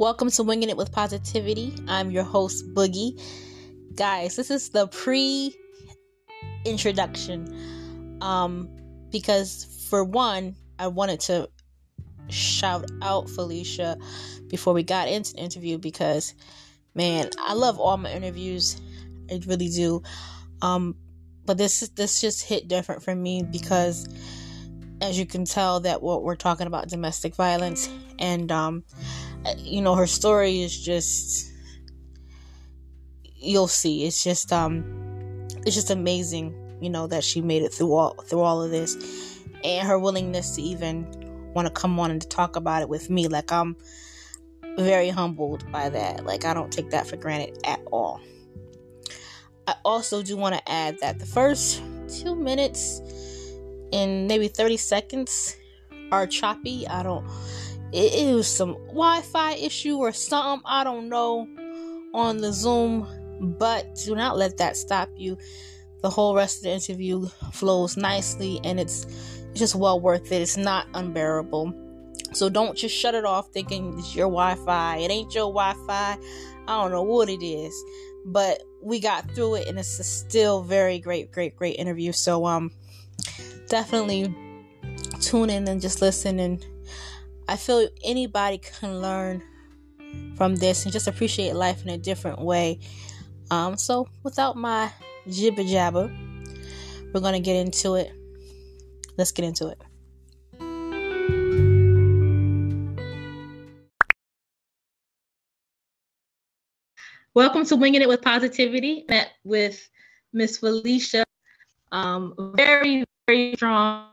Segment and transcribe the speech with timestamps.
[0.00, 1.74] Welcome to Winging It with Positivity.
[1.86, 3.20] I'm your host, Boogie.
[3.94, 5.54] Guys, this is the pre
[6.64, 8.18] introduction.
[8.22, 8.70] Um,
[9.10, 11.50] because for one, I wanted to
[12.30, 14.00] shout out Felecia
[14.48, 16.34] before we got into the interview because
[16.94, 18.80] man, I love all my interviews.
[19.30, 20.02] I really do.
[20.62, 20.96] Um,
[21.44, 24.08] but this this just hit different for me because
[25.02, 28.82] as you can tell that what we're talking about domestic violence and um
[29.58, 31.50] you know her story is just
[33.24, 34.04] you'll see.
[34.04, 34.84] It's just um
[35.66, 38.96] it's just amazing you know that she made it through all through all of this.
[39.62, 41.06] And her willingness to even
[41.54, 43.28] want to come on and to talk about it with me.
[43.28, 43.76] Like i'm
[44.76, 46.24] very humbled by that.
[46.24, 48.20] Like i don't take that for granted at all.
[49.66, 53.00] I also do want to add that the first two minutes
[53.92, 55.56] and maybe 30 seconds
[56.10, 56.88] are choppy.
[56.88, 57.24] I don't
[57.92, 60.62] it, it was some Wi-Fi issue or something.
[60.66, 61.48] I don't know
[62.14, 63.06] on the Zoom,
[63.58, 65.38] but do not let that stop you.
[66.02, 69.06] The whole rest of the interview flows nicely, and it's,
[69.54, 70.42] just well worth it.
[70.42, 71.74] It's not unbearable.
[72.32, 74.98] So don't just shut it off thinking it's your Wi-Fi.
[74.98, 76.18] It ain't your Wi-Fi.
[76.68, 77.74] I don't know what it is,
[78.24, 82.12] but we got through it, and it's a still very great, great, great interview.
[82.12, 82.70] So um,
[83.68, 84.34] definitely
[85.20, 86.64] tune in and just listen and
[87.50, 89.42] I feel anybody can learn
[90.36, 92.78] from this and just appreciate life in a different way.
[93.50, 94.92] Um, so, without my
[95.28, 96.12] jibber jabber,
[97.12, 98.12] we're going to get into it.
[99.18, 99.82] Let's get into it.
[107.34, 109.06] Welcome to Winging It with Positivity.
[109.08, 109.88] Met with
[110.32, 111.24] Miss Felecia.
[111.90, 114.06] Um, very, very strong,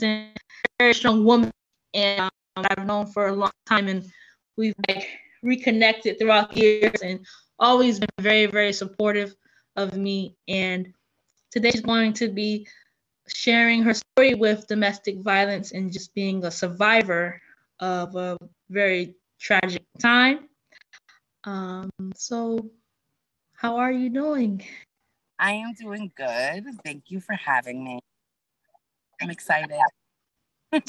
[0.00, 1.52] very strong woman
[1.94, 2.20] and
[2.56, 4.04] um, I've known for a long time, and
[4.56, 5.06] we've like
[5.42, 7.24] reconnected throughout the years, and
[7.58, 9.34] always been very, very supportive
[9.76, 10.36] of me.
[10.48, 10.92] And
[11.50, 12.66] today she's going to be
[13.28, 17.40] sharing her story with domestic violence and just being a survivor
[17.80, 18.36] of a
[18.70, 20.48] very tragic time.
[21.44, 22.70] Um, so,
[23.54, 24.64] how are you doing?
[25.38, 26.64] I am doing good.
[26.84, 28.00] Thank you for having me.
[29.20, 29.70] I'm excited.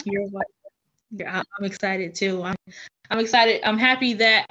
[0.05, 0.58] You're welcome.
[1.11, 2.43] Yeah, I'm excited too.
[2.43, 2.55] I'm,
[3.09, 3.61] I'm excited.
[3.63, 4.47] I'm happy that.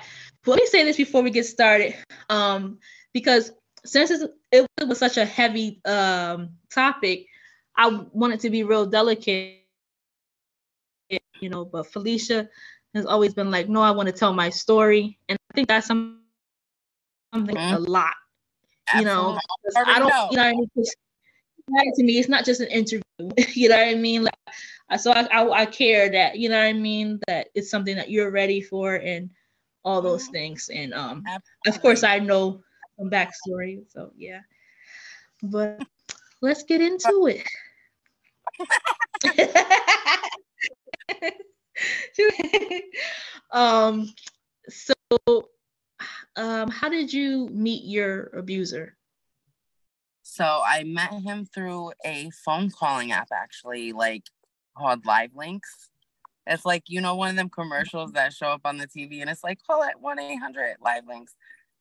[0.47, 1.95] Let me say this before we get started,
[2.31, 2.79] um,
[3.13, 3.53] because
[3.85, 4.11] since
[4.51, 7.27] it was such a heavy um, topic,
[7.77, 9.59] I wanted to be real delicate,
[11.41, 11.65] you know.
[11.65, 12.49] But Felecia
[12.95, 15.87] has always been like, "No, I want to tell my story," and I think that's
[15.87, 16.19] something
[17.35, 17.75] mm-hmm.
[17.75, 18.15] a lot.
[18.97, 19.39] You know,
[19.77, 20.09] I don't.
[20.09, 20.29] Know.
[20.31, 23.03] You know, I mean, to me, it's not just an interview.
[23.55, 24.25] you know what I mean?
[24.25, 24.35] Like
[24.97, 28.10] so I, I, I care that you know what I mean that it's something that
[28.10, 29.31] you're ready for and
[29.84, 30.32] all those mm-hmm.
[30.32, 31.71] things and um Absolutely.
[31.71, 32.62] of course I know
[32.99, 34.41] some backstory so yeah
[35.43, 35.82] but
[36.41, 37.47] let's get into it.
[43.53, 44.12] um
[44.69, 44.94] so
[46.37, 48.97] um how did you meet your abuser?
[50.22, 54.25] So I met him through a phone calling app actually like
[54.78, 55.91] called Live Links.
[56.47, 59.28] It's like, you know, one of them commercials that show up on the TV and
[59.28, 61.34] it's like, call it 1 800 Live Links.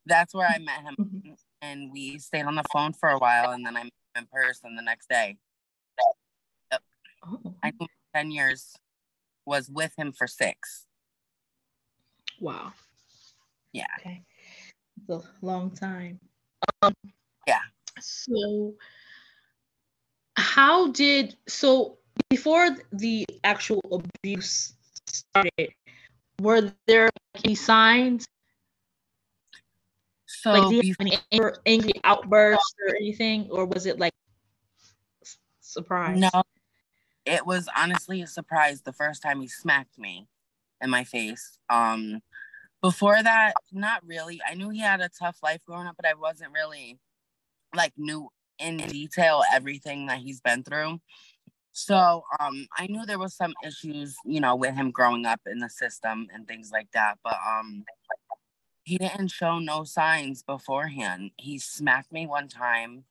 [0.05, 0.95] That's where I met him.
[0.99, 1.31] Mm-hmm.
[1.61, 4.27] And we stayed on the phone for a while and then I met him in
[4.31, 5.37] person the next day.
[6.71, 6.81] Yep.
[7.25, 7.55] Oh.
[7.63, 8.73] I think 10 years
[9.45, 10.85] was with him for six.
[12.39, 12.73] Wow.
[13.71, 13.85] Yeah.
[13.99, 14.23] Okay.
[14.97, 16.19] It's a long time.
[16.81, 16.93] Um,
[17.47, 17.61] yeah.
[17.99, 18.73] So,
[20.35, 21.97] how did so
[22.29, 24.73] before the actual abuse
[25.05, 25.71] started,
[26.41, 27.09] were there
[27.43, 28.25] any signs?
[30.25, 34.13] So like, did you have any angry, angry outbursts or anything, or was it like
[35.61, 36.19] surprise?
[36.19, 36.43] No,
[37.25, 40.27] it was honestly a surprise the first time he smacked me
[40.81, 41.59] in my face.
[41.69, 42.21] Um,
[42.81, 44.39] before that, not really.
[44.47, 46.99] I knew he had a tough life growing up, but I wasn't really
[47.75, 48.29] like knew
[48.59, 50.99] in detail everything that he's been through.
[51.77, 55.59] So um, I knew there was some issues, you know, with him growing up in
[55.59, 57.19] the system and things like that.
[57.23, 57.85] But um,
[58.83, 61.29] he didn't show no signs beforehand.
[61.37, 63.03] He smacked me one time,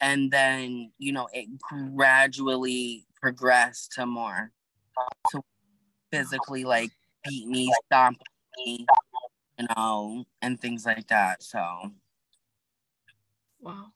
[0.00, 4.52] and then you know it gradually progressed to more,
[5.32, 5.42] to
[6.10, 6.92] physically like
[7.28, 8.22] beat me, stomp
[8.56, 8.86] me,
[9.58, 11.42] you know, and things like that.
[11.42, 11.92] So.
[13.60, 13.92] Wow.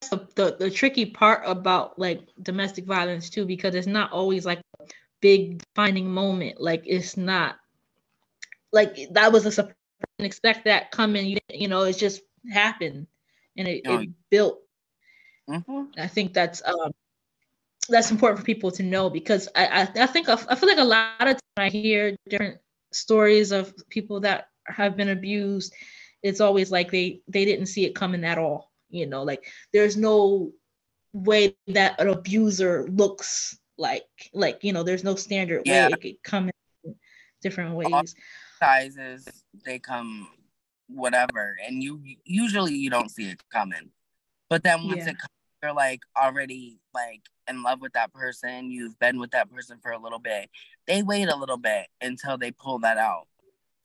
[0.00, 4.84] The, the tricky part about like domestic violence too because it's not always like a
[5.20, 7.56] big defining moment like it's not
[8.72, 9.74] like that was a surprise.
[10.18, 11.26] Didn't expect that coming.
[11.26, 13.06] You you know, it just happened,
[13.56, 14.60] and it, it built.
[15.48, 16.00] Mm-hmm.
[16.00, 16.92] I think that's um
[17.88, 20.78] that's important for people to know because I I, I think I, I feel like
[20.78, 22.58] a lot of time I hear different
[22.92, 25.74] stories of people that have been abused.
[26.22, 28.69] It's always like they they didn't see it coming at all.
[28.90, 30.52] You know, like there's no
[31.12, 34.04] way that an abuser looks like
[34.34, 35.88] like you know there's no standard yeah.
[35.88, 36.50] way it could come
[36.84, 36.94] in
[37.42, 38.02] different ways All
[38.60, 39.26] sizes
[39.64, 40.28] they come
[40.88, 43.90] whatever and you usually you don't see it coming
[44.48, 45.10] but then once yeah.
[45.10, 45.28] it comes
[45.62, 49.92] you're like already like in love with that person you've been with that person for
[49.92, 50.50] a little bit
[50.86, 53.26] they wait a little bit until they pull that out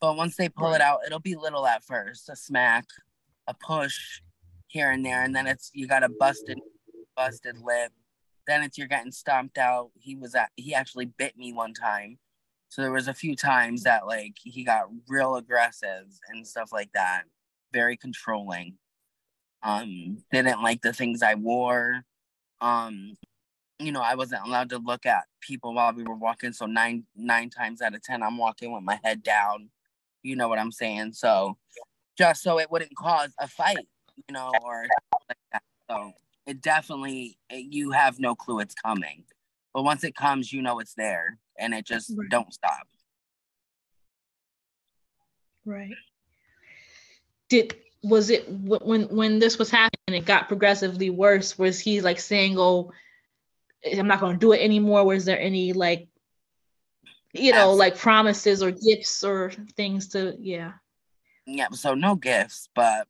[0.01, 0.75] but once they pull right.
[0.75, 2.85] it out it'll be little at first a smack
[3.47, 4.21] a push
[4.67, 6.59] here and there and then it's you got a busted
[7.15, 7.91] busted lip.
[8.47, 9.91] Then it's you're getting stomped out.
[9.99, 12.19] He was at he actually bit me one time.
[12.69, 16.91] So there was a few times that like he got real aggressive and stuff like
[16.93, 17.23] that.
[17.73, 18.77] Very controlling.
[19.63, 22.03] Um, didn't like the things I wore.
[22.61, 23.15] Um,
[23.79, 26.53] you know, I wasn't allowed to look at people while we were walking.
[26.53, 29.69] So nine nine times out of ten, I'm walking with my head down.
[30.23, 31.13] You know what I'm saying?
[31.13, 31.57] So
[32.17, 34.85] just so it wouldn't cause a fight, you know, or
[35.29, 35.63] like that.
[35.89, 36.13] So
[36.45, 39.23] it definitely it, you have no clue it's coming
[39.73, 42.29] but once it comes you know it's there and it just right.
[42.29, 42.87] don't stop
[45.65, 45.93] right
[47.49, 52.19] did was it when when this was happening it got progressively worse was he like
[52.19, 52.91] saying oh
[53.97, 56.07] i'm not going to do it anymore was there any like
[57.33, 57.79] you know Absolutely.
[57.79, 60.73] like promises or gifts or things to yeah
[61.47, 63.07] yeah so no gifts but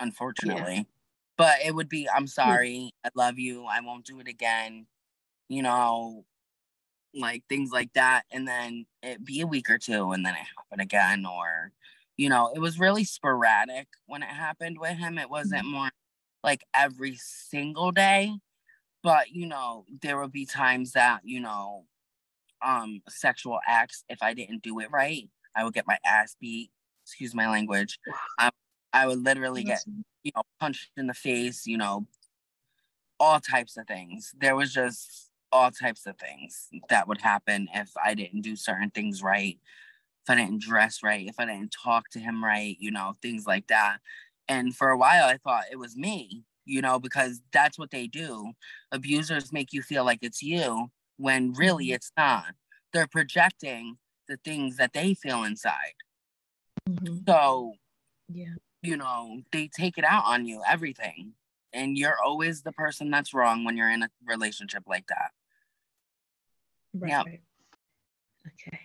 [0.00, 0.74] unfortunately.
[0.74, 0.82] Yeah
[1.38, 4.84] but it would be i'm sorry i love you i won't do it again
[5.48, 6.24] you know
[7.14, 10.46] like things like that and then it be a week or two and then it
[10.56, 11.72] happened again or
[12.16, 15.18] you know it was really sporadic when it happened with him.
[15.18, 15.72] It wasn't mm-hmm.
[15.72, 15.90] more
[16.44, 18.32] like every single day
[19.02, 21.84] but you know there would be times that you know
[22.64, 26.70] um sexual acts if i didn't do it right i would get my ass beat
[27.04, 27.98] excuse my language
[28.38, 28.50] I,
[28.92, 29.84] I would literally get
[30.22, 32.06] you know, punched in the face, you know,
[33.20, 34.34] all types of things.
[34.38, 38.90] There was just all types of things that would happen if I didn't do certain
[38.90, 39.58] things right,
[40.22, 43.46] if I didn't dress right, if I didn't talk to him right, you know, things
[43.46, 43.98] like that.
[44.48, 48.06] And for a while, I thought it was me, you know, because that's what they
[48.06, 48.52] do.
[48.92, 51.94] Abusers make you feel like it's you when really mm-hmm.
[51.94, 52.54] it's not.
[52.92, 53.98] They're projecting
[54.28, 55.94] the things that they feel inside.
[56.88, 57.18] Mm-hmm.
[57.26, 57.74] So,
[58.30, 61.32] yeah you know, they take it out on you, everything.
[61.72, 65.32] And you're always the person that's wrong when you're in a relationship like that.
[66.94, 67.10] Right.
[67.10, 67.26] Yep.
[68.46, 68.80] Okay.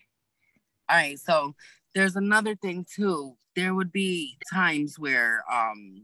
[0.90, 1.20] All right.
[1.20, 1.56] So
[1.96, 3.38] there's another thing too.
[3.56, 6.04] There would be times where, um,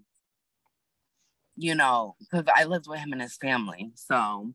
[1.57, 3.91] you know, because I lived with him and his family.
[3.95, 4.53] So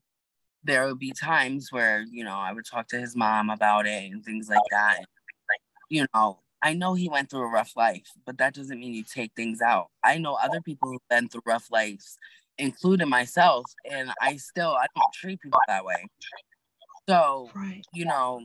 [0.62, 4.10] there would be times where, you know, I would talk to his mom about it
[4.10, 4.96] and things like that.
[4.96, 5.06] And,
[5.50, 5.60] like,
[5.90, 9.04] you know, I know he went through a rough life, but that doesn't mean you
[9.04, 9.88] take things out.
[10.02, 12.16] I know other people who've been through rough lives,
[12.56, 16.06] including myself, and I still I don't treat people that way.
[17.06, 17.84] So, right.
[17.92, 18.40] you know,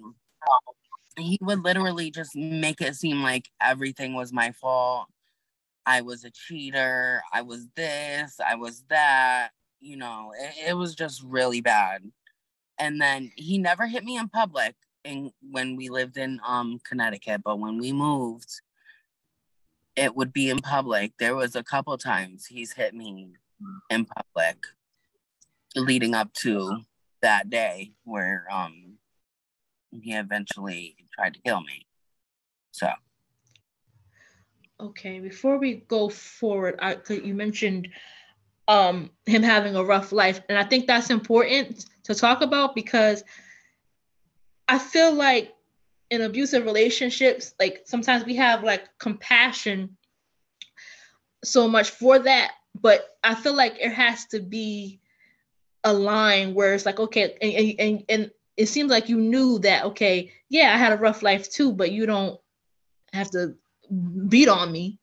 [1.17, 5.08] he would literally just make it seem like everything was my fault.
[5.86, 7.22] I was a cheater.
[7.34, 8.38] I was this.
[8.46, 9.51] I was that.
[9.79, 12.03] You know, it, it was just really bad.
[12.77, 17.41] And then he never hit me in public in when we lived in um Connecticut,
[17.44, 18.62] but when we moved,
[19.96, 21.13] it would be in public.
[21.20, 23.34] There was a couple times he's hit me
[23.89, 24.65] in public
[25.75, 26.79] leading up to
[27.22, 28.98] that day where um
[29.91, 31.86] he eventually tried to kill me.
[32.72, 32.89] So
[34.79, 37.89] okay, before we go forward, I you mentioned
[38.68, 43.24] um him having a rough life and I think that's important to talk about because
[44.69, 45.55] I feel like
[46.11, 49.97] in abusive relationships, like sometimes we have like compassion
[51.43, 54.99] so much for that, but I feel like it has to be
[55.83, 59.85] a line where it's like, okay, and, and, and it seems like you knew that,
[59.85, 62.39] okay, yeah, I had a rough life too, but you don't
[63.11, 63.55] have to
[64.27, 64.99] beat on me.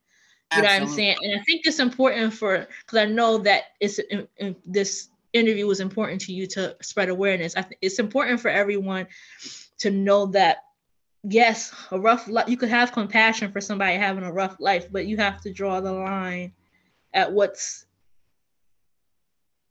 [0.54, 0.62] You Absolutely.
[0.62, 1.16] know what I'm saying?
[1.23, 5.66] And I think it's important for because I know that it's in, in this interview
[5.66, 7.57] was important to you to spread awareness.
[7.57, 9.07] I th- it's important for everyone
[9.78, 10.59] to know that
[11.23, 15.07] yes, a rough life, you could have compassion for somebody having a rough life, but
[15.07, 16.52] you have to draw the line
[17.12, 17.87] at what's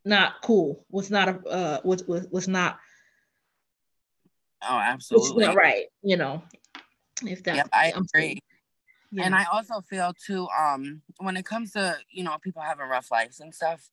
[0.04, 2.78] not cool, what's not a uh what's what's not
[4.68, 5.44] Oh, absolutely.
[5.44, 6.42] Not right, you know.
[7.22, 8.40] If that, yep, I agree.
[9.12, 9.24] Yeah.
[9.24, 13.10] And I also feel too, um, when it comes to you know people having rough
[13.10, 13.88] lives and stuff,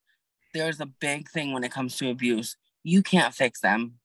[0.53, 2.55] there's a big thing when it comes to abuse.
[2.83, 3.95] You can't fix them.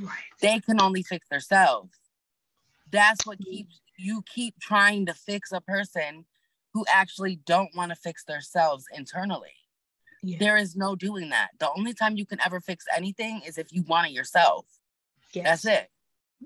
[0.00, 0.16] Right.
[0.40, 1.92] They can only fix themselves.
[2.90, 3.50] That's what mm-hmm.
[3.50, 6.24] keeps you keep trying to fix a person
[6.74, 9.54] who actually don't want to fix themselves internally.
[10.22, 10.38] Yeah.
[10.38, 11.50] There is no doing that.
[11.58, 14.66] The only time you can ever fix anything is if you want it yourself.
[15.32, 15.44] Yes.
[15.44, 15.90] That's it.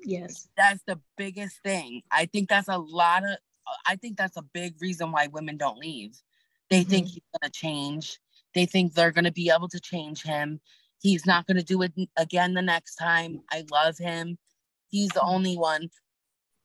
[0.04, 0.48] Yes.
[0.56, 2.02] That's the biggest thing.
[2.10, 3.36] I think that's a lot of
[3.84, 6.16] I think that's a big reason why women don't leave.
[6.70, 6.90] They mm-hmm.
[6.90, 8.18] think he's going to change.
[8.54, 10.60] They think they're going to be able to change him.
[11.00, 13.42] He's not going to do it again the next time.
[13.50, 14.38] I love him.
[14.88, 15.90] He's the only one.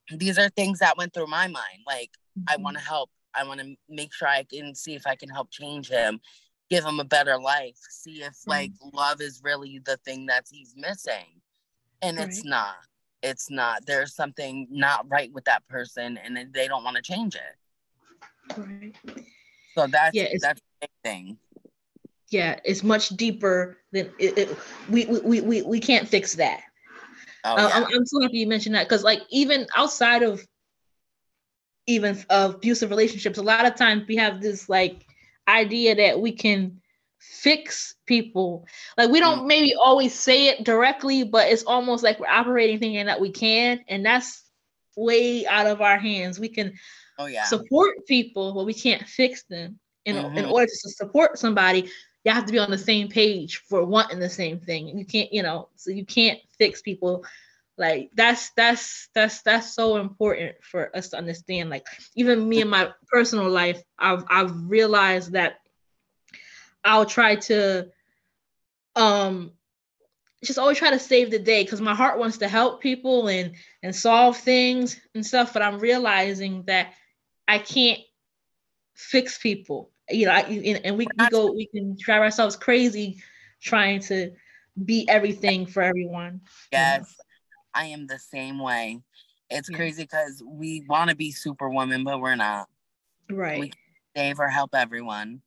[0.09, 1.79] These are things that went through my mind.
[1.85, 2.45] Like, mm-hmm.
[2.47, 3.09] I want to help.
[3.33, 6.19] I want to make sure I can see if I can help change him,
[6.69, 8.49] give him a better life, see if mm-hmm.
[8.49, 11.41] like love is really the thing that he's missing.
[12.01, 12.27] And right.
[12.27, 12.75] it's not
[13.21, 17.35] it's not there's something not right with that person and they don't want to change
[17.35, 18.95] it right
[19.75, 21.37] so that's yeah, that's the thing
[22.31, 24.57] yeah it's much deeper than it, it,
[24.89, 26.61] we, we we we can't fix that
[27.45, 27.69] oh, uh, yeah.
[27.73, 30.45] I'm, I'm so happy you mentioned that because like even outside of
[31.87, 35.05] even of abusive relationships a lot of times we have this like
[35.47, 36.81] idea that we can
[37.21, 38.67] fix people.
[38.97, 39.47] Like we don't mm.
[39.47, 43.79] maybe always say it directly, but it's almost like we're operating thinking that we can,
[43.87, 44.43] and that's
[44.97, 46.39] way out of our hands.
[46.39, 46.73] We can
[47.19, 47.45] oh, yeah.
[47.45, 49.79] support people, but we can't fix them.
[50.03, 50.35] In, mm-hmm.
[50.35, 51.87] in order to support somebody,
[52.23, 54.97] you have to be on the same page for wanting the same thing.
[54.97, 57.25] You can't, you know, so you can't fix people.
[57.77, 61.69] Like that's that's that's that's so important for us to understand.
[61.69, 61.85] Like
[62.15, 65.55] even me in my personal life, I've I've realized that
[66.83, 67.89] I'll try to
[68.95, 69.51] um
[70.43, 73.53] just always try to save the day because my heart wants to help people and
[73.83, 76.93] and solve things and stuff but i'm realizing that
[77.47, 77.99] i can't
[78.95, 80.41] fix people you know I,
[80.83, 83.21] and we, we go we can drive ourselves crazy
[83.61, 84.31] trying to
[84.85, 86.41] be everything for everyone
[86.71, 87.81] yes you know?
[87.81, 89.01] i am the same way
[89.49, 89.77] it's yeah.
[89.77, 92.67] crazy because we want to be superwoman but we're not
[93.29, 93.71] right we
[94.15, 95.41] save or help everyone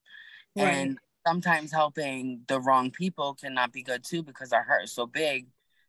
[0.56, 0.66] right.
[0.66, 5.06] and sometimes helping the wrong people cannot be good too because our heart is so
[5.06, 5.46] big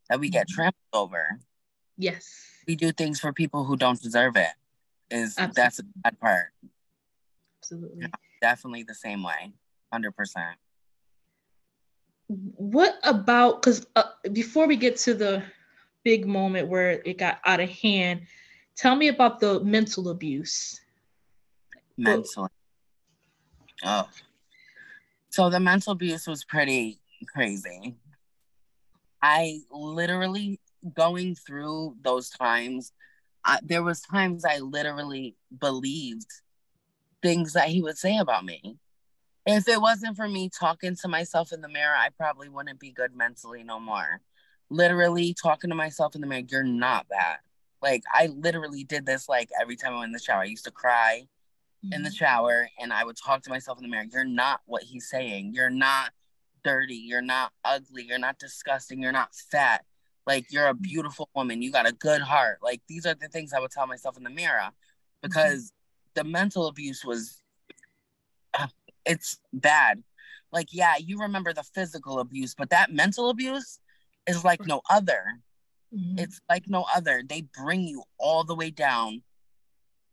[0.10, 0.56] that we get mm-hmm.
[0.56, 1.40] trampled over.
[1.98, 2.30] Yes.
[2.68, 4.50] We do things for people who don't deserve it.
[5.12, 5.54] Is Absolutely.
[5.56, 6.46] that's the bad part.
[7.62, 8.02] Absolutely.
[8.02, 8.08] Yeah,
[8.42, 9.54] definitely the same way.
[9.94, 10.12] 100%.
[12.28, 15.44] What about cuz uh, before we get to the
[16.04, 18.22] big moment where it got out of hand,
[18.76, 20.82] tell me about the mental abuse.
[21.98, 22.50] Mental.
[23.84, 24.10] Oh,
[25.36, 27.94] so the mental abuse was pretty crazy.
[29.22, 30.62] I literally
[30.94, 32.94] going through those times,
[33.44, 36.28] I, there was times I literally believed
[37.26, 38.78] things that he would say about me.
[39.48, 42.92] If it wasn't for me talking to myself in the mirror, I probably wouldn't be
[42.92, 44.22] good mentally no more.
[44.70, 47.38] Literally talking to myself in the mirror, you're not that.
[47.82, 50.42] Like I literally did this like every time I went in the shower.
[50.42, 51.28] I used to cry
[51.84, 52.16] in the mm-hmm.
[52.16, 54.06] shower and I would talk to myself in the mirror.
[54.12, 55.54] You're not what he's saying.
[55.54, 56.12] You're not
[56.64, 56.96] dirty.
[56.96, 58.04] You're not ugly.
[58.04, 59.02] You're not disgusting.
[59.02, 59.84] You're not fat.
[60.26, 60.82] Like you're a mm-hmm.
[60.82, 61.62] beautiful woman.
[61.62, 62.60] You got a good heart.
[62.62, 64.72] Like these are the things I would tell myself in the mirror mm-hmm.
[65.22, 65.75] because mm-hmm.
[66.16, 67.42] The mental abuse was
[68.58, 68.68] uh,
[69.06, 70.04] it's bad.
[70.52, 73.80] Like yeah, you remember the physical abuse, but that mental abuse
[74.28, 75.24] is like no other.
[75.94, 76.20] Mm-hmm.
[76.20, 77.22] It's like no other.
[77.28, 79.22] They bring you all the way down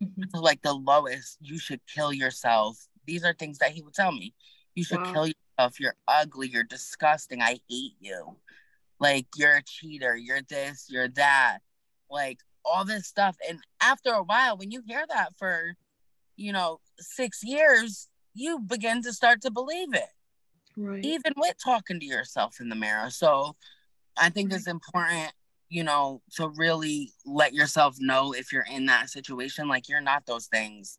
[0.03, 0.23] mm-hmm.
[0.35, 2.77] to like the lowest, you should kill yourself.
[3.07, 4.35] These are things that he would tell me.
[4.75, 5.13] You should wow.
[5.13, 5.81] kill yourself.
[5.81, 6.49] You're ugly.
[6.49, 7.43] You're disgusting.
[7.43, 8.37] I hate you.
[9.01, 10.17] Like you're a cheater.
[10.17, 10.87] You're this.
[10.89, 11.59] You're that.
[12.11, 13.37] Like all this stuff.
[13.49, 15.75] And after a while, when you hear that for,
[16.37, 20.11] you know, six years, you begin to start to believe it.
[20.77, 21.05] Right.
[21.05, 23.11] Even with talking to yourself in the mirror.
[23.11, 23.57] So
[24.17, 24.59] I think right.
[24.59, 25.33] it's important
[25.73, 30.27] you know, to really let yourself know if you're in that situation, like you're not
[30.27, 30.99] those things.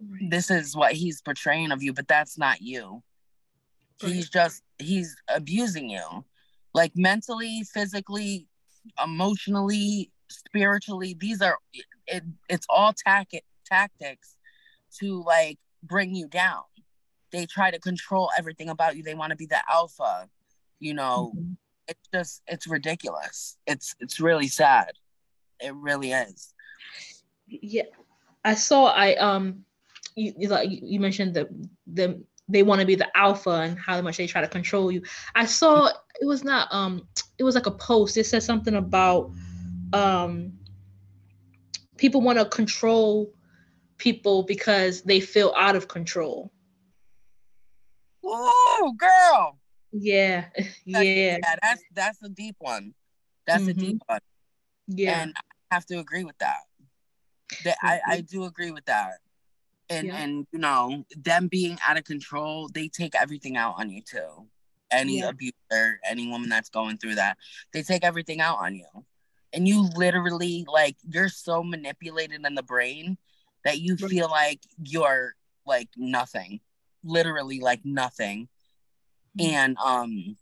[0.00, 0.30] Right.
[0.30, 3.02] This is what he's portraying of you, but that's not you.
[4.00, 6.24] He's just, he's abusing you.
[6.72, 8.46] Like mentally, physically,
[9.02, 11.16] emotionally, spiritually.
[11.18, 11.58] These are,
[12.06, 14.36] it, it's all tac- tactics
[15.00, 16.62] to like bring you down.
[17.30, 19.02] They try to control everything about you.
[19.02, 20.28] They want to be the alpha,
[20.80, 21.32] you know.
[21.36, 21.52] Mm-hmm
[21.88, 23.56] it's just it's ridiculous.
[23.66, 24.92] It's it's really sad.
[25.60, 26.54] It really is.
[27.46, 27.84] Yeah,
[28.44, 28.86] I saw.
[28.86, 29.64] I um,
[30.14, 31.48] you you, like you mentioned the
[31.86, 35.02] the they want to be the alpha and how much they try to control you.
[35.34, 35.86] I saw
[36.20, 37.08] it was not um,
[37.38, 38.16] it was like a post.
[38.16, 39.30] It said something about
[39.92, 40.52] um,
[41.96, 43.32] people want to control
[43.98, 46.50] people because they feel out of control.
[48.24, 49.58] Ooh, girl.
[49.92, 50.46] Yeah,
[50.84, 51.00] yeah.
[51.00, 52.94] yeah, that's that's a deep one.
[53.46, 53.70] That's mm-hmm.
[53.70, 54.20] a deep one.
[54.86, 56.60] Yeah, and I have to agree with that.
[57.64, 59.18] That I I do agree with that.
[59.90, 60.16] And yeah.
[60.16, 64.46] and you know them being out of control, they take everything out on you too.
[64.90, 65.30] Any yeah.
[65.30, 67.36] abuser, any woman that's going through that,
[67.72, 68.86] they take everything out on you.
[69.52, 73.16] And you literally like you're so manipulated in the brain
[73.64, 75.34] that you feel like you're
[75.66, 76.60] like nothing,
[77.04, 78.48] literally like nothing.
[79.38, 79.54] Mm-hmm.
[79.54, 80.36] and um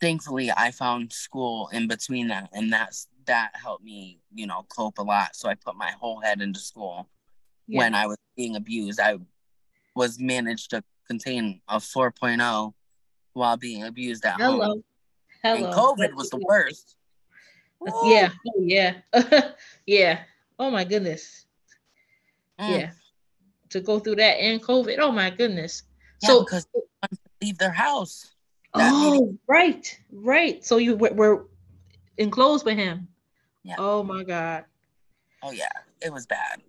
[0.00, 4.98] thankfully i found school in between that and that's that helped me you know cope
[4.98, 5.34] a lot.
[5.34, 7.08] So i put my whole head into school.
[7.66, 7.78] Yeah.
[7.78, 9.16] when i was being abused i
[9.94, 12.72] was managed to contain a 4.0
[13.32, 14.64] while being abused at hello.
[14.64, 14.84] home.
[15.42, 15.56] hello.
[15.56, 16.96] And covid was the worst.
[18.04, 18.30] Yeah.
[18.48, 18.94] Oh, yeah.
[19.86, 20.20] Yeah.
[20.58, 21.46] Oh my goodness
[22.60, 22.70] mm.
[22.70, 22.90] yeah
[23.70, 25.84] to go through that and covid oh my goodness
[26.22, 26.66] yeah, so because
[27.44, 28.34] leave their house.
[28.74, 30.64] Oh, right, right.
[30.64, 31.46] So you were
[32.18, 33.08] enclosed with him.
[33.62, 33.76] Yeah.
[33.78, 34.64] Oh my god.
[35.42, 35.68] Oh yeah,
[36.00, 36.62] it was bad.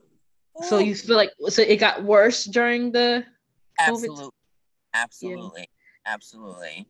[0.62, 3.26] So you feel like so it got worse during the
[3.80, 4.30] absolutely,
[4.94, 6.14] absolutely, yeah.
[6.14, 6.88] absolutely.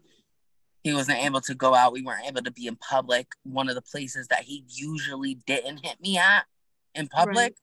[0.83, 1.93] He wasn't able to go out.
[1.93, 3.27] We weren't able to be in public.
[3.43, 6.45] One of the places that he usually didn't hit me at
[6.93, 7.35] in public.
[7.35, 7.55] Right.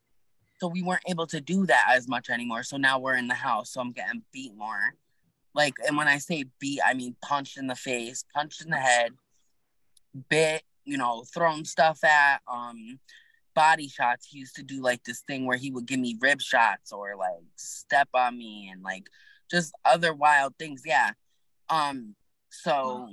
[0.62, 2.62] So we weren't able to do that as much anymore.
[2.62, 3.72] So now we're in the house.
[3.72, 4.94] So I'm getting beat more.
[5.56, 8.76] Like, and when I say beat, I mean punched in the face, punched in the
[8.76, 9.10] head,
[10.30, 13.00] bit, you know, thrown stuff at, um,
[13.56, 14.28] body shots.
[14.30, 17.16] He used to do like this thing where he would give me rib shots or
[17.18, 19.08] like step on me and like
[19.50, 20.82] just other wild things.
[20.86, 21.10] Yeah.
[21.70, 22.14] Um,
[22.50, 23.08] so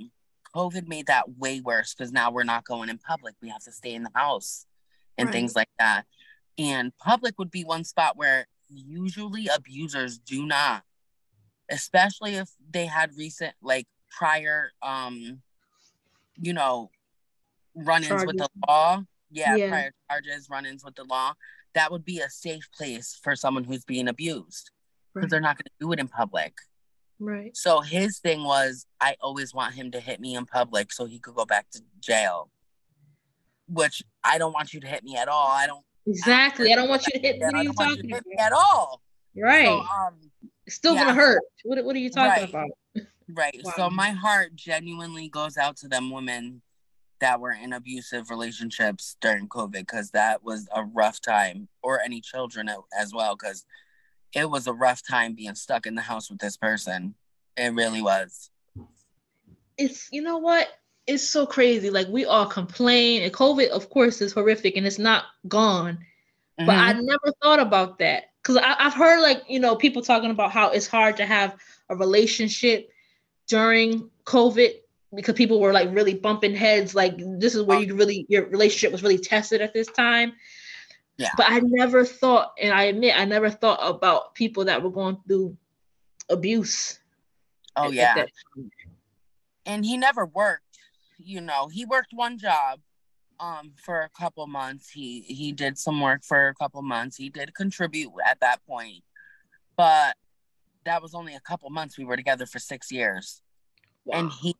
[0.54, 3.34] COVID made that way worse because now we're not going in public.
[3.42, 4.66] We have to stay in the house
[5.18, 5.32] and right.
[5.32, 6.04] things like that.
[6.60, 10.84] And public would be one spot where usually abusers do not
[11.70, 15.40] especially if they had recent like prior um
[16.36, 16.90] you know
[17.74, 19.02] run-ins with the law.
[19.30, 19.68] Yeah, yeah.
[19.68, 21.34] prior charges run-ins with the law.
[21.74, 24.72] That would be a safe place for someone who's being abused
[25.14, 25.30] because right.
[25.30, 26.54] they're not going to do it in public.
[27.20, 27.56] Right.
[27.56, 31.18] So his thing was i always want him to hit me in public so he
[31.18, 32.50] could go back to jail
[33.68, 35.46] which i don't want you to hit me at all.
[35.46, 38.52] I don't exactly i don't, want you to hit me, I you hit me at
[38.52, 39.00] all
[39.36, 40.14] right so, um
[40.70, 41.06] it's still yeah.
[41.06, 41.42] gonna hurt.
[41.64, 42.48] What, what are you talking right.
[42.48, 42.70] about?
[43.28, 43.60] Right.
[43.64, 43.72] Wow.
[43.74, 46.62] So my heart genuinely goes out to them women
[47.20, 52.20] that were in abusive relationships during COVID because that was a rough time, or any
[52.20, 53.66] children as well, because
[54.32, 57.16] it was a rough time being stuck in the house with this person.
[57.56, 58.50] It really was.
[59.76, 60.68] It's you know what?
[61.10, 61.90] It's so crazy.
[61.90, 65.94] Like we all complain, and COVID, of course, is horrific, and it's not gone.
[66.58, 66.66] Mm-hmm.
[66.66, 70.52] But I never thought about that because I've heard like you know people talking about
[70.52, 71.56] how it's hard to have
[71.88, 72.90] a relationship
[73.48, 74.70] during COVID
[75.12, 76.94] because people were like really bumping heads.
[76.94, 80.34] Like this is where you really your relationship was really tested at this time.
[81.16, 81.30] Yeah.
[81.36, 85.18] But I never thought, and I admit, I never thought about people that were going
[85.26, 85.56] through
[86.28, 87.00] abuse.
[87.74, 88.26] Oh yeah.
[89.66, 90.69] And he never worked.
[91.22, 92.80] You know, he worked one job
[93.38, 94.90] um for a couple months.
[94.90, 97.16] He he did some work for a couple months.
[97.16, 99.02] He did contribute at that point.
[99.76, 100.16] But
[100.84, 101.98] that was only a couple months.
[101.98, 103.42] We were together for 6 years.
[104.04, 104.18] Wow.
[104.18, 104.56] And he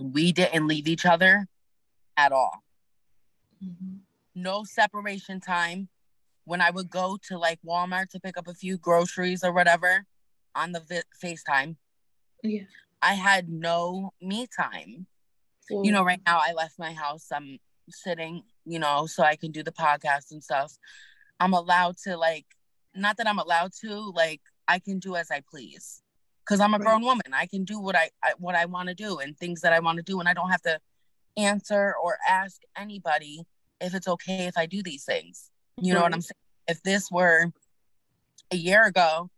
[0.00, 1.46] we didn't leave each other
[2.16, 2.62] at all.
[3.64, 3.96] Mm-hmm.
[4.34, 5.88] No separation time.
[6.44, 10.04] When I would go to like Walmart to pick up a few groceries or whatever
[10.54, 11.76] on the vi- FaceTime,
[12.42, 12.62] yeah.
[13.02, 15.06] I had no me time.
[15.70, 17.26] You know, right now I left my house.
[17.32, 17.58] I'm
[17.90, 20.72] sitting, you know, so I can do the podcast and stuff.
[21.40, 22.46] I'm allowed to like
[22.94, 26.02] not that I'm allowed to, like I can do as I please.
[26.46, 27.32] Cuz I'm a grown woman.
[27.32, 29.80] I can do what I, I what I want to do and things that I
[29.80, 30.80] want to do and I don't have to
[31.36, 33.44] answer or ask anybody
[33.80, 35.50] if it's okay if I do these things.
[35.80, 36.32] You know what I'm saying?
[36.66, 37.52] If this were
[38.50, 39.30] a year ago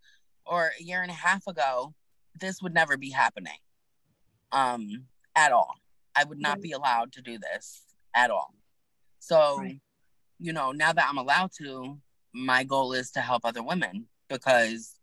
[0.46, 1.94] or a year and a half ago,
[2.40, 3.58] this would never be happening.
[4.52, 5.79] Um at all.
[6.16, 6.62] I would not right.
[6.62, 7.82] be allowed to do this
[8.14, 8.54] at all.
[9.18, 9.80] So, right.
[10.38, 11.98] you know, now that I'm allowed to,
[12.32, 14.96] my goal is to help other women because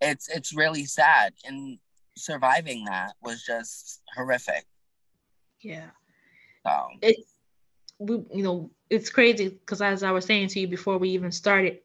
[0.00, 1.78] it's it's really sad and
[2.16, 4.64] surviving that was just horrific.
[5.60, 5.90] Yeah.
[6.66, 7.32] So it's
[7.98, 11.32] we you know it's crazy because as I was saying to you before we even
[11.32, 11.78] started,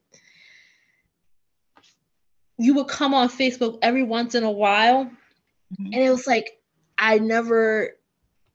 [2.58, 5.86] you would come on Facebook every once in a while, mm-hmm.
[5.86, 6.58] and it was like
[6.96, 7.97] I never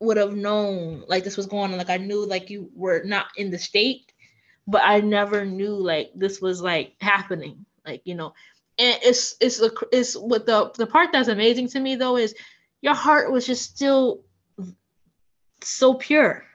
[0.03, 1.77] would have known like this was going on.
[1.77, 4.11] Like I knew like you were not in the state,
[4.67, 7.65] but I never knew like this was like happening.
[7.85, 8.33] Like, you know,
[8.77, 12.35] and it's it's a, it's what the the part that's amazing to me though is
[12.81, 14.23] your heart was just still
[15.61, 16.45] so pure.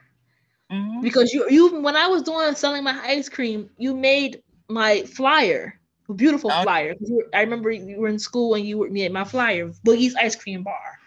[0.71, 1.01] Mm-hmm.
[1.01, 5.79] Because you you when I was doing selling my ice cream, you made my flyer,
[6.07, 6.63] a beautiful okay.
[6.63, 6.95] flyer.
[7.33, 10.63] I remember you were in school and you were made my flyer, Boogie's ice cream
[10.63, 10.99] bar.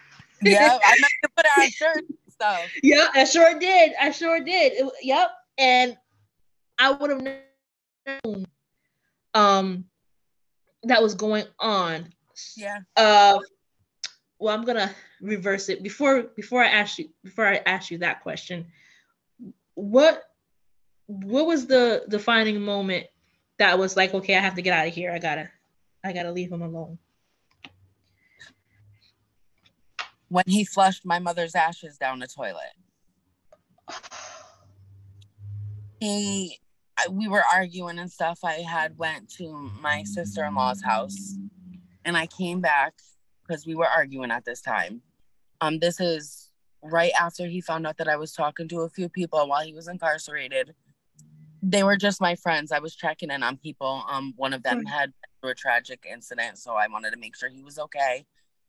[0.43, 2.05] Yeah, I meant to put it on shirt
[2.83, 3.93] Yeah, I sure did.
[4.01, 4.73] I sure did.
[4.73, 5.97] It, yep, and
[6.79, 7.23] I would have
[8.25, 8.47] known
[9.35, 9.85] um
[10.85, 12.13] that was going on.
[12.57, 12.81] Yeah.
[12.97, 13.39] Uh
[14.39, 18.23] well, I'm gonna reverse it before before I ask you before I ask you that
[18.23, 18.67] question.
[19.75, 20.25] What
[21.07, 23.07] what was the defining moment
[23.59, 25.13] that was like, okay, I have to get out of here.
[25.13, 25.49] I gotta
[26.05, 26.99] I gotta leave him alone.
[30.33, 32.73] When he flushed my mother's ashes down the toilet.
[36.01, 36.59] He
[37.11, 38.38] we were arguing and stuff.
[38.42, 41.37] I had went to my sister-in-law's house
[42.07, 42.95] and I came back
[43.47, 45.03] because we were arguing at this time.
[45.61, 46.51] Um, this is
[46.83, 49.75] right after he found out that I was talking to a few people while he
[49.75, 50.75] was incarcerated.
[51.62, 52.73] They were just my friends.
[52.73, 54.03] I was checking in on people.
[54.09, 54.88] Um, one of them right.
[54.88, 58.25] had a tragic incident, so I wanted to make sure he was okay.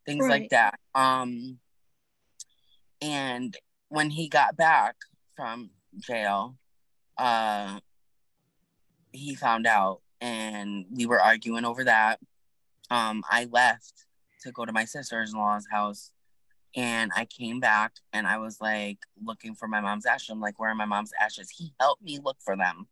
[0.05, 0.41] Things right.
[0.41, 0.79] like that.
[0.95, 1.59] Um,
[3.01, 3.55] and
[3.89, 4.95] when he got back
[5.35, 6.55] from jail,
[7.17, 7.79] uh,
[9.11, 12.19] he found out, and we were arguing over that.
[12.89, 14.05] Um, I left
[14.41, 16.11] to go to my sister-in-law's house
[16.75, 20.29] and I came back and I was like looking for my mom's ashes.
[20.29, 21.49] I'm like, where are my mom's ashes?
[21.49, 22.87] He helped me look for them.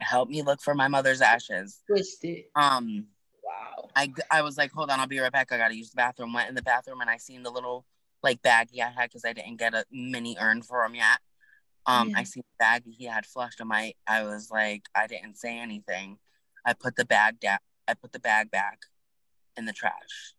[0.00, 1.82] Help me look for my mother's ashes.
[1.86, 2.44] Twisted.
[2.56, 3.06] Um
[3.52, 3.88] wow.
[3.94, 5.52] I I was like, hold on, I'll be right back.
[5.52, 6.32] I gotta use the bathroom.
[6.32, 7.84] Went in the bathroom and I seen the little
[8.22, 11.18] like baggie I had because I didn't get a mini urn for him yet.
[11.86, 12.18] Um, yeah.
[12.18, 13.72] I seen the bag he had flushed him.
[13.72, 16.18] I I was like, I didn't say anything.
[16.64, 17.58] I put the bag down.
[17.88, 18.80] I put the bag back
[19.56, 20.34] in the trash.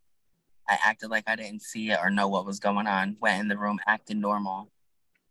[0.67, 3.17] I acted like I didn't see it or know what was going on.
[3.19, 4.71] Went in the room, acting normal.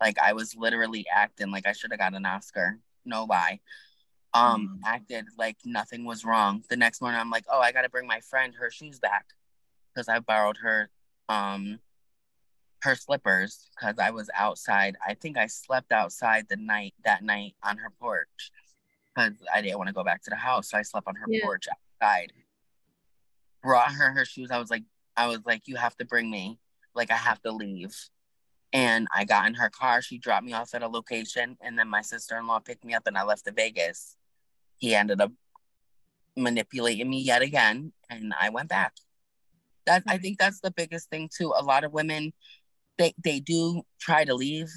[0.00, 2.78] Like I was literally acting like I should have got an Oscar.
[3.04, 3.60] No lie.
[4.34, 4.88] Um, mm.
[4.88, 6.64] acted like nothing was wrong.
[6.70, 9.26] The next morning, I'm like, oh, I gotta bring my friend her shoes back
[9.94, 10.88] because I borrowed her,
[11.28, 11.80] um,
[12.82, 14.96] her slippers because I was outside.
[15.06, 18.50] I think I slept outside the night that night on her porch
[19.14, 20.70] because I didn't want to go back to the house.
[20.70, 21.44] So I slept on her yeah.
[21.44, 21.66] porch
[22.00, 22.32] outside
[23.62, 24.50] brought her her shoes.
[24.50, 24.84] I was like,
[25.16, 26.58] I was like, you have to bring me.
[26.94, 27.94] Like, I have to leave.
[28.72, 30.02] And I got in her car.
[30.02, 31.56] She dropped me off at a location.
[31.60, 34.16] And then my sister in law picked me up and I left to Vegas.
[34.82, 35.30] He ended up
[36.36, 37.92] manipulating me yet again.
[38.10, 38.94] And I went back.
[39.86, 41.54] That I think that's the biggest thing too.
[41.56, 42.32] A lot of women,
[42.98, 44.68] they they do try to leave,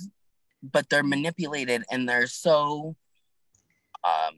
[0.61, 2.95] but they're manipulated and they're so
[4.03, 4.35] um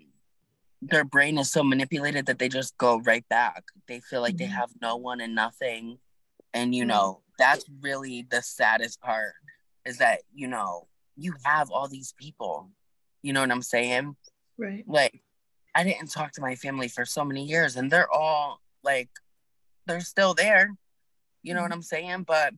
[0.81, 3.65] their brain is so manipulated that they just go right back.
[3.89, 4.45] They feel like mm-hmm.
[4.45, 5.97] they have no one and nothing.
[6.53, 9.33] And you know, that's really the saddest part
[9.85, 12.69] is that, you know, you have all these people.
[13.21, 14.15] You know what I'm saying?
[14.57, 14.85] Right.
[14.87, 15.21] Like
[15.77, 19.09] I didn't talk to my family for so many years and they're all like
[19.85, 20.75] they're still there.
[21.43, 21.69] You know mm-hmm.
[21.69, 22.23] what I'm saying?
[22.23, 22.55] But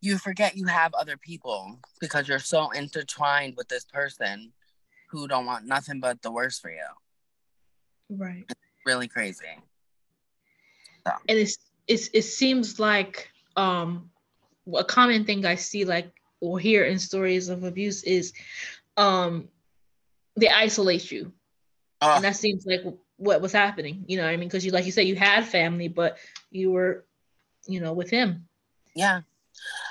[0.00, 4.52] you forget you have other people because you're so intertwined with this person
[5.08, 6.84] who don't want nothing but the worst for you.
[8.10, 8.44] Right.
[8.48, 9.46] It's really crazy.
[11.06, 11.12] So.
[11.28, 14.10] And it's it's it seems like um
[14.76, 18.32] a common thing I see like or hear in stories of abuse is
[18.96, 19.48] um
[20.36, 21.32] they isolate you.
[22.04, 22.82] Uh, and that seems like
[23.16, 24.48] what was happening, you know I mean?
[24.48, 26.18] Because you like you said you had family, but
[26.50, 27.04] you were,
[27.66, 28.46] you know, with him.
[28.94, 29.22] Yeah.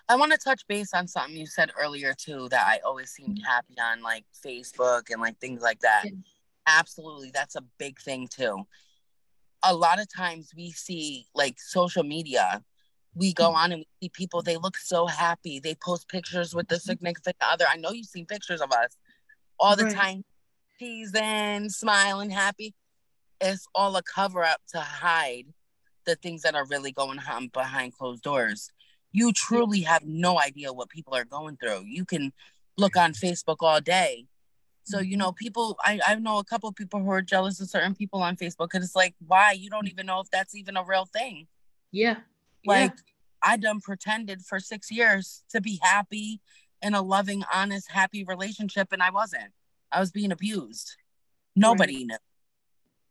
[0.08, 3.38] I want to touch base on something you said earlier too that I always seemed
[3.38, 3.46] mm-hmm.
[3.46, 6.04] happy on like Facebook and like things like that.
[6.06, 6.12] Yeah.
[6.68, 8.64] Absolutely, that's a big thing too.
[9.64, 12.62] A lot of times we see like social media,
[13.16, 13.56] we go mm-hmm.
[13.56, 15.60] on and we see people, they look so happy.
[15.60, 16.92] They post pictures with the mm-hmm.
[16.92, 17.66] significant other.
[17.70, 18.98] I know you've seen pictures of us
[19.60, 19.96] all the right.
[19.96, 20.26] time,
[20.84, 22.74] teasing, smiling, happy.
[23.40, 25.46] It's all a cover up to hide
[26.06, 28.72] the things that are really going on behind closed doors
[29.14, 31.86] you truly have no idea what people are going through.
[31.86, 32.34] You can
[32.78, 34.26] look on Facebook all day.
[34.86, 37.70] So, you know, people, I, I know a couple of people who are jealous of
[37.70, 39.54] certain people on Facebook because it's like, why?
[39.54, 41.48] You don't even know if that's even a real thing.
[41.92, 42.18] Yeah.
[42.66, 43.52] Like, yeah.
[43.52, 46.42] I done pretended for six years to be happy
[46.82, 49.54] in a loving, honest, happy relationship, and I wasn't.
[49.94, 50.96] I was being abused.
[51.56, 52.06] Nobody right.
[52.08, 52.18] knew.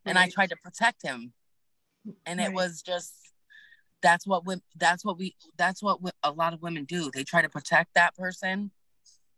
[0.04, 0.26] And right.
[0.26, 1.32] I tried to protect him.
[2.26, 2.48] And right.
[2.48, 3.14] it was just
[4.02, 7.22] that's what we that's what we that's what we, a lot of women do they
[7.22, 8.72] try to protect that person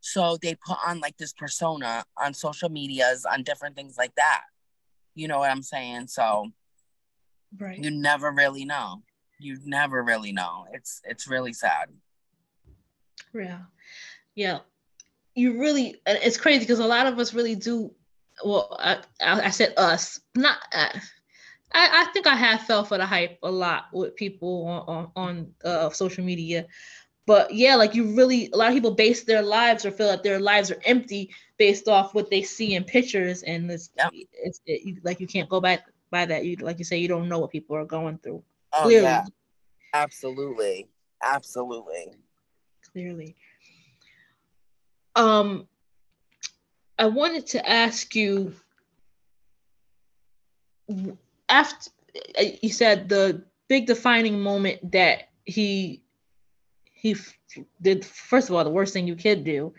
[0.07, 4.43] So they put on like this persona on social medias, on different things like that.
[5.15, 6.09] You know what I'm saying?
[6.09, 6.51] So
[7.59, 7.79] right.
[7.79, 9.03] you never really know.
[9.39, 10.67] You never really know.
[10.73, 11.89] It's it's really sad.
[13.35, 13.61] Yeah.
[14.35, 14.59] Yeah.
[15.35, 17.93] You really and it's crazy because a lot of us really do
[18.45, 20.89] well I, I, I said us not uh,
[21.73, 25.11] I, I think I have fell for the hype a lot with people on on,
[25.17, 26.67] on uh, social media.
[27.27, 30.23] But yeah like you really a lot of people base their lives or feel that
[30.23, 33.43] their lives are empty based off what they see in pictures.
[33.43, 34.13] And it's, Yep.
[34.33, 36.45] it's it, you, like you can't go back by that.
[36.45, 38.43] You like you say you don't know what people are going through.
[38.73, 39.05] Oh clearly.
[39.07, 39.25] yeah,
[39.95, 40.89] absolutely,
[41.23, 42.13] absolutely.
[42.93, 43.35] clearly
[45.17, 45.67] um
[46.99, 48.53] i wanted to ask you
[51.49, 51.91] after
[52.63, 56.03] you said the big defining moment that he
[56.85, 57.17] he
[57.81, 59.73] did first of all the worst thing you could do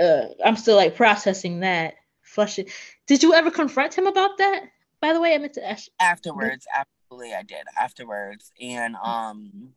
[0.00, 1.94] uh i'm still like processing that
[2.28, 2.70] flush it.
[3.06, 4.64] Did you ever confront him about that?
[5.00, 7.64] By the way i meant to ask Afterwards, absolutely, I did.
[7.80, 9.70] Afterwards, and um,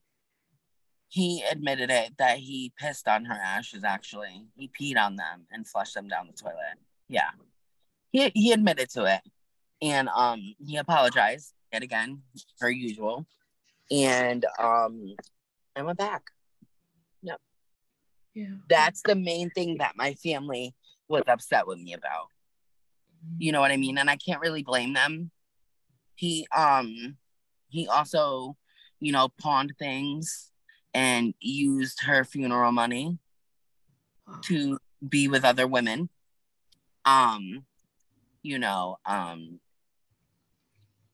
[1.12, 3.84] he admitted it that he pissed on her ashes.
[3.84, 6.80] Actually, he peed on them and flushed them down the toilet.
[7.10, 7.32] Yeah,
[8.12, 9.22] he he admitted to it,
[9.82, 12.22] and um, he apologized yet again,
[12.60, 13.26] per usual,
[13.92, 15.16] and um,
[15.76, 16.24] I went back.
[17.22, 17.36] yeah
[18.70, 20.74] That's the main thing that my family
[21.10, 22.28] was upset with me about.
[23.38, 25.30] you know what i mean and i can't really blame them
[26.16, 27.18] he um
[27.70, 28.56] he also
[29.00, 30.51] you know pawned things
[30.94, 33.18] and used her funeral money
[34.44, 36.10] to be with other women.
[37.06, 37.66] Um
[38.44, 39.60] you know um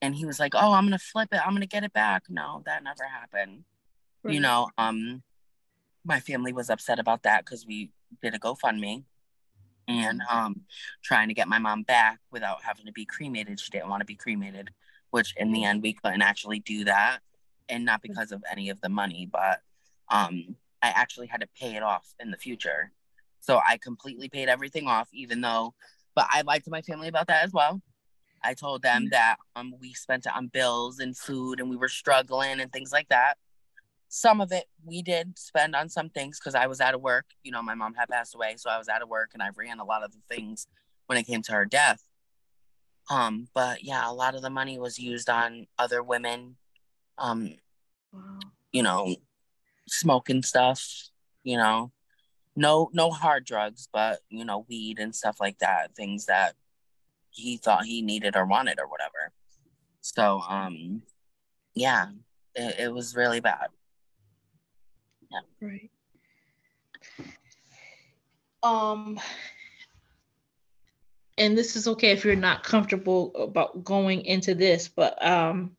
[0.01, 1.41] and he was like oh i'm gonna flip it.
[1.45, 2.23] I'm gonna get it back.
[2.29, 3.63] No that never happened.
[4.25, 5.23] You know um
[6.05, 9.03] my family was upset about that because we did a gofundme
[9.87, 10.61] and um
[11.03, 13.59] trying to get my mom back without having to be cremated.
[13.59, 14.71] She didn't want to be cremated
[15.11, 17.19] which in the end we couldn't actually do that
[17.69, 19.61] and not because of any of the money but
[20.09, 22.91] um i actually had to pay it off in the future
[23.39, 25.73] so i completely paid everything off even though
[26.15, 27.81] but i lied to my family about that as well
[28.43, 29.11] i told them Mm.
[29.11, 32.91] that um we spent it on bills and food and we were struggling and things
[32.91, 33.37] like that
[34.09, 37.25] some of it we did spend on some things because I was out of work.
[37.43, 39.49] You know, my mom had passed away, so I was out of work and I
[39.53, 40.65] ran a lot of the things
[41.07, 42.01] when it came to her death.
[43.09, 46.55] Um, but yeah, a lot of the money was used on other women,
[47.17, 47.55] um,
[48.13, 48.39] Wow.
[48.71, 49.13] you know,
[49.87, 51.09] smoking stuff,
[51.43, 51.91] you know.
[52.55, 56.55] No no hard drugs, but you know, weed and stuff like that, things that
[57.29, 59.31] he thought he needed or wanted or whatever.
[60.01, 61.03] So um
[61.75, 62.07] yeah,
[62.55, 63.67] it, it was really bad.
[65.31, 65.39] Yeah.
[65.61, 65.91] Right.
[68.63, 69.19] Um,
[71.37, 75.75] and this is okay if you're not comfortable about going into this, but um,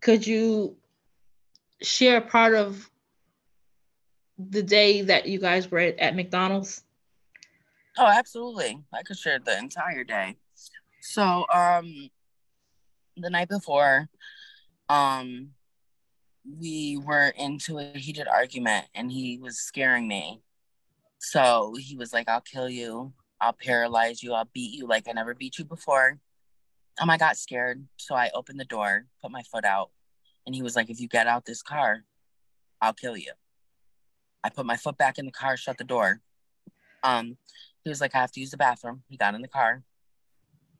[0.00, 0.76] could you
[1.82, 2.88] share part of
[4.38, 6.84] the day that you guys were at, at McDonald's?
[7.98, 8.78] Oh, absolutely.
[8.92, 10.36] I could share the entire day.
[11.00, 12.10] So, um,
[13.16, 14.08] the night before,
[14.88, 15.50] um,
[16.44, 20.42] we were into a heated argument and he was scaring me.
[21.18, 23.12] So he was like, I'll kill you.
[23.40, 24.32] I'll paralyze you.
[24.32, 26.18] I'll beat you like I never beat you before.
[27.00, 27.86] Um, I got scared.
[27.96, 29.90] So I opened the door, put my foot out,
[30.46, 32.04] and he was like, If you get out this car,
[32.80, 33.32] I'll kill you.
[34.44, 36.20] I put my foot back in the car, shut the door.
[37.04, 37.36] Um,
[37.84, 39.02] he was like, I have to use the bathroom.
[39.08, 39.82] He got in the car.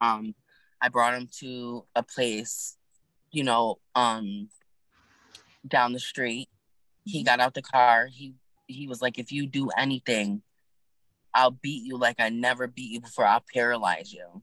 [0.00, 0.34] Um,
[0.80, 2.76] I brought him to a place,
[3.30, 4.48] you know, um,
[5.66, 6.48] down the street.
[7.04, 8.06] He got out the car.
[8.06, 8.34] He
[8.66, 10.42] he was like, if you do anything,
[11.34, 13.26] I'll beat you like I never beat you before.
[13.26, 14.42] I'll paralyze you.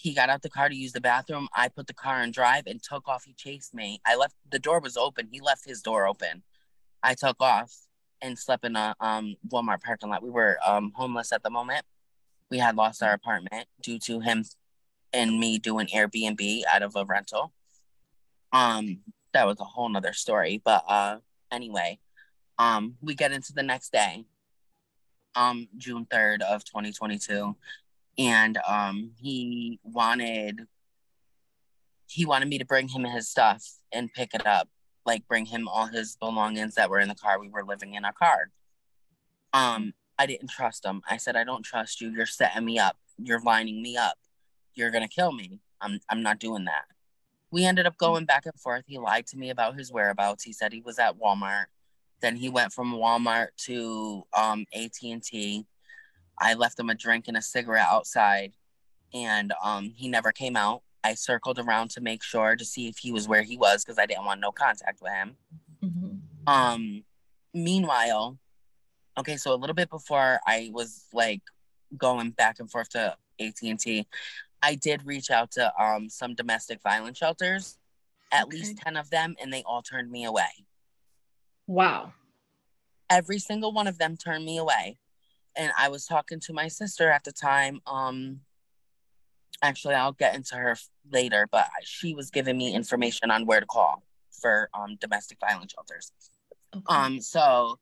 [0.00, 1.46] He got out the car to use the bathroom.
[1.54, 3.24] I put the car in drive and took off.
[3.24, 4.00] He chased me.
[4.06, 5.28] I left the door was open.
[5.30, 6.42] He left his door open.
[7.02, 7.70] I took off
[8.22, 10.22] and slept in a um Walmart parking lot.
[10.22, 11.84] We were um homeless at the moment.
[12.50, 14.46] We had lost our apartment due to him
[15.12, 17.52] and me doing Airbnb out of a rental.
[18.52, 19.00] Um,
[19.34, 20.62] that was a whole nother story.
[20.64, 21.18] But uh
[21.52, 21.98] anyway,
[22.58, 24.24] um, we get into the next day,
[25.34, 27.54] um, June 3rd of 2022.
[28.20, 30.60] And um he wanted
[32.06, 34.68] he wanted me to bring him his stuff and pick it up
[35.06, 37.40] like bring him all his belongings that were in the car.
[37.40, 38.50] We were living in a car.
[39.52, 41.02] Um, I didn't trust him.
[41.08, 42.10] I said, I don't trust you.
[42.10, 42.96] You're setting me up.
[43.18, 44.18] You're lining me up.
[44.74, 45.60] You're gonna kill me.
[45.80, 46.84] I'm I'm not doing that.
[47.50, 48.84] We ended up going back and forth.
[48.86, 50.44] He lied to me about his whereabouts.
[50.44, 51.66] He said he was at Walmart.
[52.22, 55.66] Then he went from Walmart to um, AT&T.
[56.40, 58.52] I left him a drink and a cigarette outside,
[59.12, 60.82] and um, he never came out.
[61.04, 63.98] I circled around to make sure to see if he was where he was because
[63.98, 65.36] I didn't want no contact with him.
[65.82, 66.48] Mm-hmm.
[66.48, 67.04] Um,
[67.54, 68.38] meanwhile,
[69.18, 71.42] okay, so a little bit before I was like
[71.96, 74.06] going back and forth to AT&T,
[74.62, 77.78] I did reach out to um some domestic violence shelters,
[78.32, 78.58] at okay.
[78.58, 80.66] least 10 of them, and they all turned me away.
[81.66, 82.12] Wow.
[83.08, 84.98] Every single one of them turned me away.
[85.56, 87.80] And I was talking to my sister at the time.
[87.86, 88.40] Um,
[89.62, 90.76] actually, I'll get into her
[91.10, 95.72] later, but she was giving me information on where to call for um, domestic violence
[95.74, 96.12] shelters.
[96.74, 96.84] Okay.
[96.86, 97.78] Um, so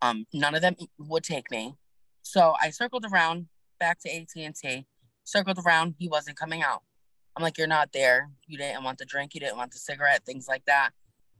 [0.00, 1.74] um, none of them would take me.
[2.22, 4.86] So I circled around back to AT&T,
[5.24, 5.94] circled around.
[5.98, 6.82] He wasn't coming out.
[7.36, 8.30] I'm like, you're not there.
[8.46, 9.34] You didn't want the drink.
[9.34, 10.90] You didn't want the cigarette, things like that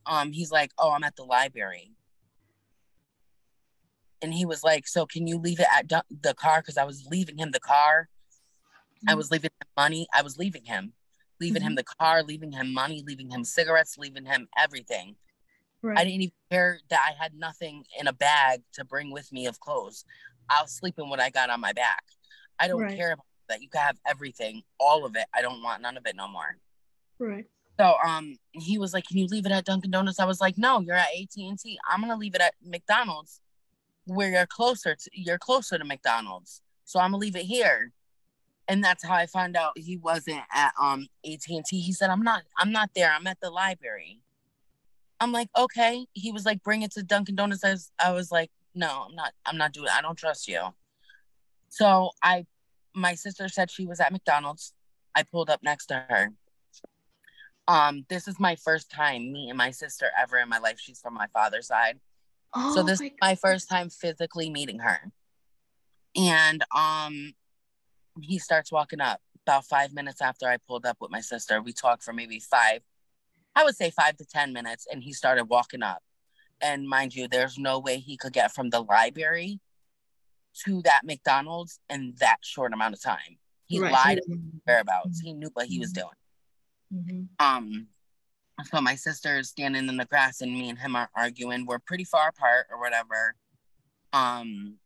[0.07, 1.93] um, he's like, "Oh, I'm at the library,"
[4.23, 7.07] and he was like, "So can you leave it at the car?" Because I was
[7.11, 8.09] leaving him the car.
[8.97, 9.11] Mm-hmm.
[9.11, 10.07] I was leaving him money.
[10.15, 10.93] I was leaving him,
[11.41, 11.69] leaving mm-hmm.
[11.69, 15.17] him the car, leaving him money, leaving him cigarettes, leaving him everything.
[15.83, 15.99] Right.
[15.99, 19.47] I didn't even care that I had nothing in a bag to bring with me
[19.47, 20.05] of clothes.
[20.51, 22.05] I'll sleep in what I got on my back.
[22.59, 22.97] I don't right.
[22.97, 23.63] care about that.
[23.63, 25.25] You can have everything, all of it.
[25.35, 26.59] I don't want none of it no more.
[27.19, 27.47] Right.
[27.79, 30.59] So um, he was like, "Can you leave it at Dunkin' Donuts?" I was like,
[30.59, 31.79] "No, you're at AT and T.
[31.89, 33.41] I'm gonna leave it at McDonald's,
[34.15, 36.63] where you're closer to you're closer to McDonald's.
[36.85, 37.93] So I'm gonna leave it here."
[38.69, 41.81] And that's how I found out he wasn't at um AT and T.
[41.81, 42.43] He said, "I'm not.
[42.59, 43.13] I'm not there.
[43.13, 44.21] I'm at the library."
[45.21, 48.33] I'm like, "Okay." He was like, "Bring it to Dunkin' Donuts." I was, I was
[48.33, 49.33] like, "No, I'm not.
[49.47, 49.87] I'm not doing.
[49.87, 49.95] It.
[49.97, 50.75] I don't trust you."
[51.71, 52.47] So I,
[52.95, 54.75] my sister said she was at McDonald's.
[55.15, 56.33] I pulled up next to her
[57.71, 60.81] um, this is my first time me and my sister ever in my life.
[60.81, 62.01] She's from my father's side.
[62.55, 65.13] Oh, so this my is my first time physically meeting her.
[66.17, 67.35] And um
[68.21, 71.61] he starts walking up about five minutes after I pulled up with my sister.
[71.63, 72.83] We talked for maybe five,
[73.55, 76.03] I would say five to 10 minutes, and he started walking up.
[76.61, 79.61] And mind you, there's no way he could get from the library
[80.65, 83.39] to that McDonald's in that short amount of time.
[83.67, 83.93] He right.
[83.93, 85.21] lied about whereabouts.
[85.21, 87.03] He knew what he was mm-hmm.
[87.07, 87.29] doing.
[87.39, 87.47] Mm-hmm.
[87.47, 87.87] Um,
[88.65, 91.67] so my sister is standing in the grass and me and him are arguing.
[91.67, 93.35] We're pretty far apart or whatever.
[94.13, 94.77] Um,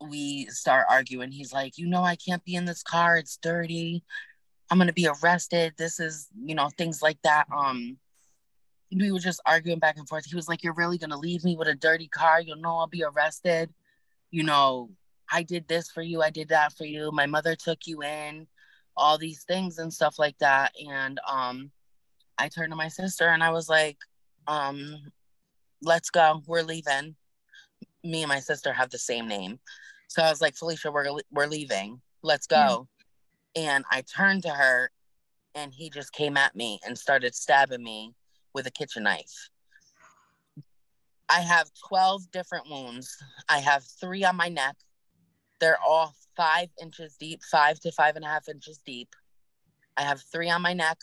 [0.00, 1.32] we start arguing.
[1.32, 3.16] He's like, you know, I can't be in this car.
[3.16, 4.02] It's dirty.
[4.70, 5.74] I'm gonna be arrested.
[5.76, 7.46] This is, you know, things like that.
[7.54, 7.96] Um,
[8.92, 10.26] we were just arguing back and forth.
[10.26, 12.40] He was like, You're really gonna leave me with a dirty car?
[12.40, 13.70] You'll know I'll be arrested.
[14.30, 14.90] You know,
[15.30, 17.10] I did this for you, I did that for you.
[17.12, 18.46] My mother took you in
[18.96, 20.72] all these things and stuff like that.
[20.90, 21.70] And um,
[22.38, 23.98] I turned to my sister and I was like,
[24.46, 24.96] um,
[25.82, 26.42] let's go.
[26.46, 27.16] We're leaving.
[28.04, 29.58] Me and my sister have the same name.
[30.08, 32.00] So I was like, Felecia, we're, we're leaving.
[32.22, 32.88] Let's go.
[33.56, 34.90] And I turned to her
[35.54, 38.14] and he just came at me and started stabbing me
[38.54, 39.50] with a kitchen knife.
[41.28, 43.16] I have 12 different wounds.
[43.48, 44.76] I have three on my neck.
[45.60, 49.14] They're all five inches deep, five to five and a half inches deep.
[49.96, 50.98] I have three on my neck,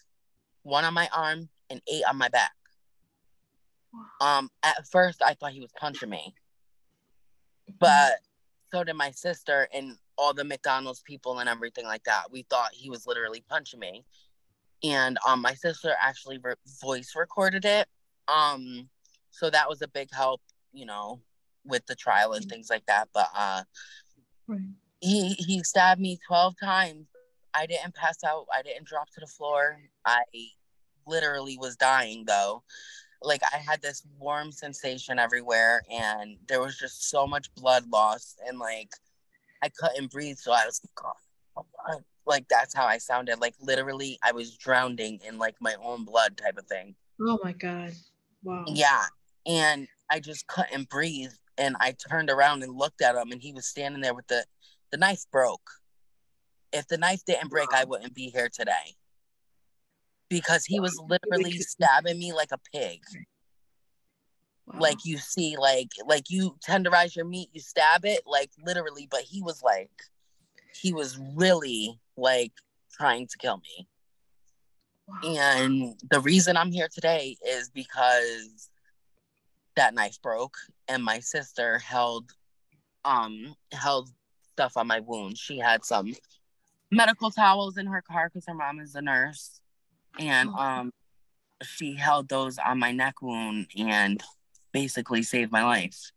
[0.66, 2.52] one on my arm, and eight on my back.
[4.20, 6.34] Um, at first I thought he was punching me,
[7.80, 8.20] but
[8.74, 12.32] so did my sister and all the McDonald's people and everything like that.
[12.32, 14.04] We thought he was literally punching me,
[14.84, 17.88] and um, my sister actually re- voice recorded it.
[18.28, 18.90] Um,
[19.32, 20.42] so that was a big help,
[20.74, 21.22] you know,
[21.64, 23.10] with the trial and things like that.
[23.14, 23.64] But uh,
[24.48, 24.60] right
[25.06, 27.08] he he stabbed me 12 times
[27.56, 28.46] i didn't pass out.
[28.54, 29.80] I didn't drop to the floor.
[30.06, 30.24] I
[31.08, 32.64] literally was dying though.
[33.22, 38.36] Like i had this warm sensation everywhere and there was just so much blood loss
[38.46, 38.90] and like
[39.64, 43.40] i couldn't breathe so i was like, oh, like that's how i sounded.
[43.40, 46.96] Like literally i was drowning in like my own blood type of thing.
[47.22, 47.94] Oh my god.
[48.44, 48.66] Wow.
[48.68, 49.04] Yeah.
[49.46, 53.54] And i just couldn't breathe and i turned around and looked at him and he
[53.54, 54.44] was standing there with the
[54.92, 55.70] the knife broke.
[56.72, 58.96] If the knife didn't break, I wouldn't be here today.
[60.30, 63.02] Because he was literally stabbing me like a pig.
[64.68, 64.80] Wow.
[64.80, 69.22] Like you see, like like you tenderize your meat, you stab it, like literally, but
[69.22, 69.92] he was like
[70.74, 72.52] he was really like
[72.92, 73.88] trying to kill me.
[75.08, 75.38] Wow.
[75.38, 78.70] And the reason I'm here today is because
[79.76, 80.58] that knife broke
[80.88, 82.32] and my sister held
[83.04, 84.10] um held
[84.54, 85.38] stuff on my wound.
[85.38, 86.14] She had some
[86.96, 89.60] medical towels in her car because her mom is a nurse,
[90.20, 90.60] and oh.
[90.60, 90.92] um,
[91.64, 94.22] she held those on my neck wound and
[94.72, 96.12] basically saved my life.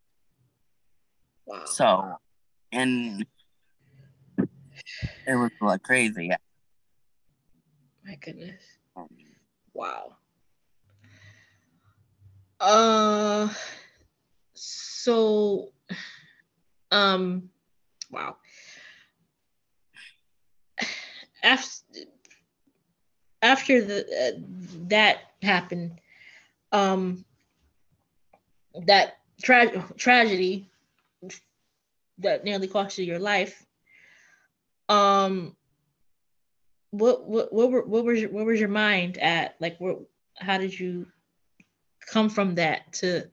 [1.46, 1.64] Wow.
[1.64, 2.12] So,
[2.72, 3.24] and
[5.26, 6.30] it was like crazy.
[8.04, 8.62] My goodness.
[8.96, 9.08] Um,
[9.78, 10.16] Wow.
[12.58, 13.48] Uh
[14.54, 15.70] so
[16.90, 17.48] um
[18.10, 18.36] wow.
[21.42, 22.00] After
[23.40, 24.40] after the uh,
[24.88, 26.00] that happened
[26.72, 27.24] um
[28.86, 30.68] that tra- tragedy
[32.18, 33.64] that nearly cost you your life
[34.88, 35.56] um
[36.90, 39.56] what what what were what was your, what was your mind at?
[39.60, 40.00] Like what
[40.36, 41.06] how did you
[42.10, 43.28] come from that to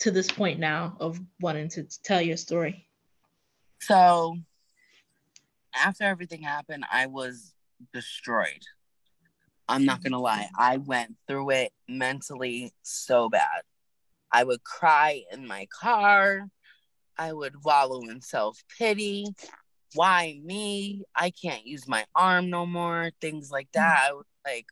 [0.00, 2.86] to this point now of wanting to tell your story?
[3.80, 4.38] So,
[5.74, 7.54] after everything happened, I was
[7.92, 8.62] destroyed.
[9.68, 13.62] I'm not gonna lie, I went through it mentally so bad.
[14.30, 16.48] I would cry in my car.
[17.16, 19.26] I would wallow in self pity.
[19.94, 21.04] Why me?
[21.14, 23.10] I can't use my arm no more.
[23.20, 24.08] Things like that.
[24.10, 24.66] I was like,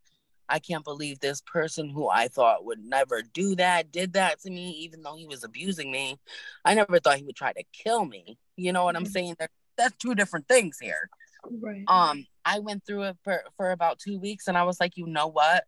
[0.49, 4.51] I can't believe this person who I thought would never do that did that to
[4.51, 6.19] me, even though he was abusing me.
[6.65, 8.37] I never thought he would try to kill me.
[8.57, 9.13] You know what I'm Mhm.
[9.13, 9.37] saying?
[9.39, 11.09] That, that's two different things here.
[11.51, 11.85] Right.
[11.89, 15.07] Um i went through it for, for about two weeks and i was like you
[15.07, 15.65] know what?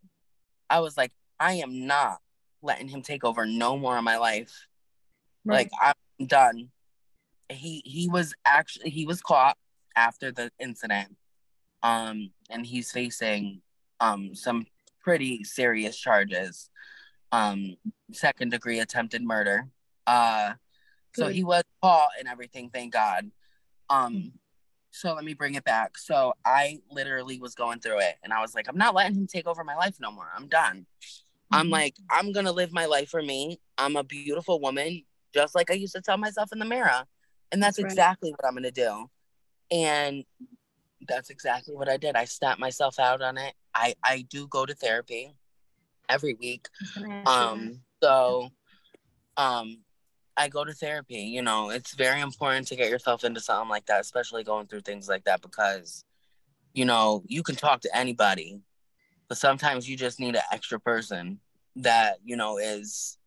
[0.70, 2.18] I was like i am not
[2.62, 4.66] letting him take over no more of my life.
[5.44, 6.70] Like i'm done.
[7.50, 9.56] He he was actually he was caught
[9.96, 11.16] after the incident.
[11.82, 13.60] Um and he's facing
[14.00, 14.66] um some
[15.00, 16.70] pretty serious charges.
[17.32, 17.76] Um
[18.12, 19.68] second degree attempted murder.
[20.06, 20.54] Uh
[21.16, 23.30] so he was caught and everything thank god
[23.90, 24.32] um
[24.90, 25.98] so let me bring it back.
[25.98, 29.26] So i literally was going through it and i was like i'm not letting him
[29.26, 30.28] take over my life no more.
[30.36, 30.86] I'm done.
[31.50, 31.72] I'm Mhm.
[31.72, 33.60] like i'm gonna live my life for me.
[33.78, 35.04] I'm a beautiful woman
[35.34, 37.04] just like i used to tell myself in the mirror.
[37.52, 37.90] And that's, That's right.
[37.92, 39.10] exactly what i'm gonna do.
[39.70, 40.24] And
[41.08, 42.14] that's exactly what i did.
[42.16, 43.54] I stamped myself out on it.
[43.74, 45.34] I i do go to therapy
[46.08, 46.68] every week.
[46.80, 47.30] I was gonna ask you that.
[47.30, 48.50] um so
[49.36, 49.83] um
[50.36, 53.86] i go to therapy you know it's very important to get yourself into something like
[53.86, 56.04] that especially going through things like that because
[56.72, 58.60] you know you can talk to anybody
[59.28, 61.38] but sometimes you just need an extra person
[61.76, 63.18] that you know is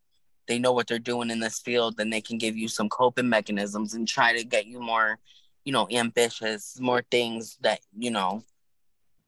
[0.46, 3.28] they know what they're doing in this field then they can give you some coping
[3.28, 5.18] mechanisms and try to get you more
[5.64, 8.42] you know ambitious more things that you know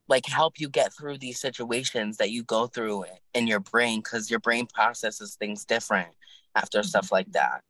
[0.08, 3.04] like help you get through these situations that you go through
[3.34, 6.08] in your brain because your brain processes things different
[6.56, 7.14] after stuff mm-hmm.
[7.14, 7.62] like that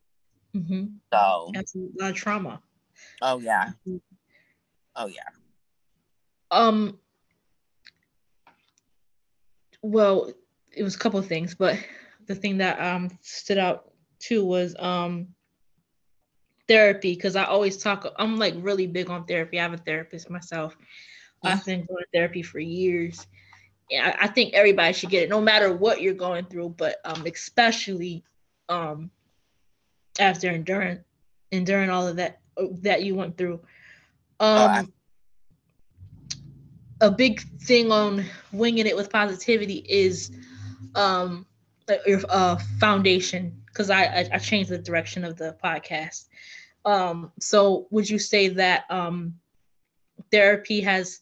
[0.54, 0.98] Mhm.
[1.12, 1.94] so Absolutely.
[1.98, 2.60] a lot of trauma
[3.22, 3.72] oh yeah
[4.96, 5.28] oh yeah
[6.50, 6.98] Um.
[9.82, 10.32] Well,
[10.72, 11.78] it was a couple of things, but
[12.26, 15.28] the thing that um stood out too was um
[16.68, 18.06] therapy because I always talk.
[18.18, 19.58] I'm like really big on therapy.
[19.58, 20.76] I have a therapist myself.
[21.44, 23.26] I've been going to therapy for years.
[23.90, 26.96] Yeah, I I think everybody should get it, no matter what you're going through, but
[27.04, 28.24] um especially
[28.68, 29.10] um
[30.20, 31.00] after enduring
[31.50, 32.40] enduring all of that
[32.82, 33.60] that you went through.
[34.38, 34.70] Um.
[34.70, 34.86] I-
[37.00, 40.30] a big thing on winging it with positivity is
[40.94, 41.46] um
[42.06, 46.26] your uh foundation because I, I I changed the direction of the podcast.
[46.84, 49.34] Um so would you say that um
[50.30, 51.20] therapy has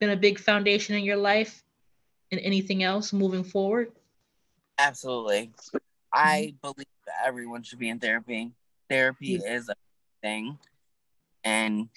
[0.00, 1.62] been a big foundation in your life
[2.32, 3.92] and anything else moving forward?
[4.78, 5.52] Absolutely.
[6.12, 8.52] I believe that everyone should be in therapy.
[8.88, 9.74] Therapy is a
[10.22, 10.58] thing.
[11.44, 11.88] And,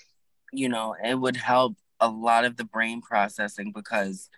[0.51, 4.29] you know, it would help a lot of the brain processing because,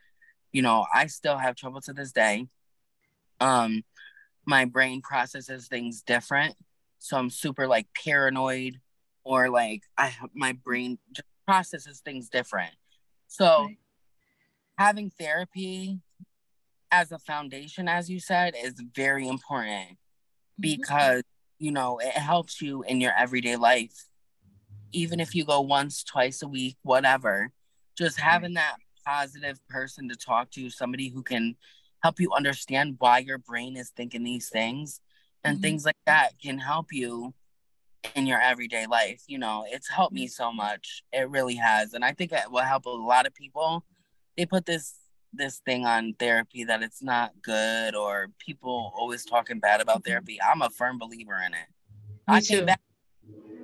[0.51, 2.47] you know, I still have trouble to this day.
[3.39, 3.83] Um,
[4.45, 6.55] my brain processes things different.
[6.99, 8.79] So I'm super like paranoid
[9.23, 12.73] or like I my brain just processes things different.
[13.27, 13.77] So Right.
[14.77, 15.99] having therapy
[16.95, 20.61] as a foundation, as you said, is very important mm-hmm.
[20.61, 21.23] because
[21.59, 24.07] you know it helps you in your everyday life.
[24.91, 27.51] Even if you go once, twice a week, whatever,
[27.97, 28.29] just mm-hmm.
[28.29, 28.75] having that
[29.05, 31.55] positive person to talk to, somebody who can
[32.01, 35.01] help you understand why your brain is thinking these things
[35.43, 35.61] and Mhm.
[35.61, 37.33] things like that can help you
[38.15, 39.23] in your everyday life.
[39.27, 40.43] You know, it's helped me mm-hmm.
[40.43, 41.03] so much.
[41.11, 41.93] It really has.
[41.93, 43.85] And I think it will help a lot of people.
[44.37, 44.95] They put this
[45.37, 50.05] this thing on therapy that it's not good or people always talking bad about Mhm.
[50.05, 50.41] therapy.
[50.41, 51.67] I'm a firm believer in it.
[52.27, 52.57] Me I too.
[52.57, 52.81] came back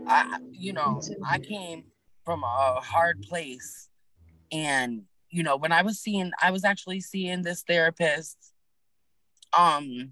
[0.07, 1.85] I you know, I came
[2.25, 3.89] from a hard place
[4.51, 8.37] and you know, when I was seeing I was actually seeing this therapist
[9.53, 10.11] um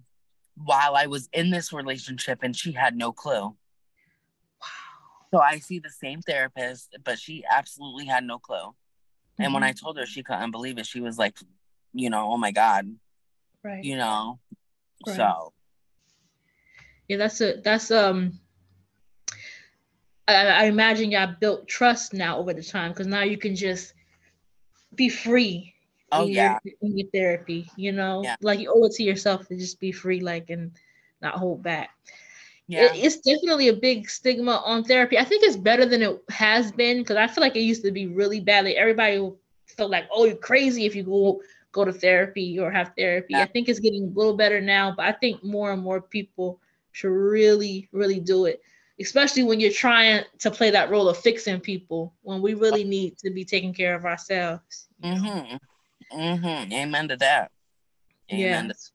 [0.56, 3.56] while I was in this relationship and she had no clue.
[4.62, 4.68] Wow.
[5.34, 8.76] So I see the same therapist, but she absolutely had no clue.
[9.40, 11.38] And when I told her she couldn't believe it, she was like,
[11.94, 12.88] you know, oh my God,
[13.64, 13.84] right.
[13.84, 14.40] you know.
[15.08, 15.16] Right.
[15.16, 15.54] So
[17.08, 18.40] Yeah, that's a that's um.
[20.28, 23.94] I, I imagine y'all built trust now over the time because now you can just
[24.94, 25.74] be free.
[26.12, 26.58] Oh, in yeah.
[26.64, 28.36] your, in your therapy, you know, Yeah.
[28.42, 30.72] like you owe it to yourself to just be free, like and
[31.22, 31.92] not hold back.
[32.70, 32.94] Yeah.
[32.94, 35.18] It, it's definitely a big stigma on therapy.
[35.18, 37.92] I think it's better than it has been because I feel like it used to
[37.92, 38.66] be really bad.
[38.66, 39.32] Like everybody
[39.66, 41.42] felt like, oh, you're crazy if you go
[41.72, 43.34] go to therapy or have therapy.
[43.34, 43.42] Yeah.
[43.42, 46.60] I think it's getting a little better now, but I think more and more people
[46.92, 48.62] should really, really do it,
[49.00, 53.18] especially when you're trying to play that role of fixing people when we really need
[53.20, 54.88] to be taking care of ourselves.
[55.04, 55.56] Mm-hmm.
[56.20, 56.74] Mm-hmm.
[56.74, 57.52] Amen to that.
[58.32, 58.66] Amen.
[58.68, 58.74] Yeah.
[58.74, 58.92] to-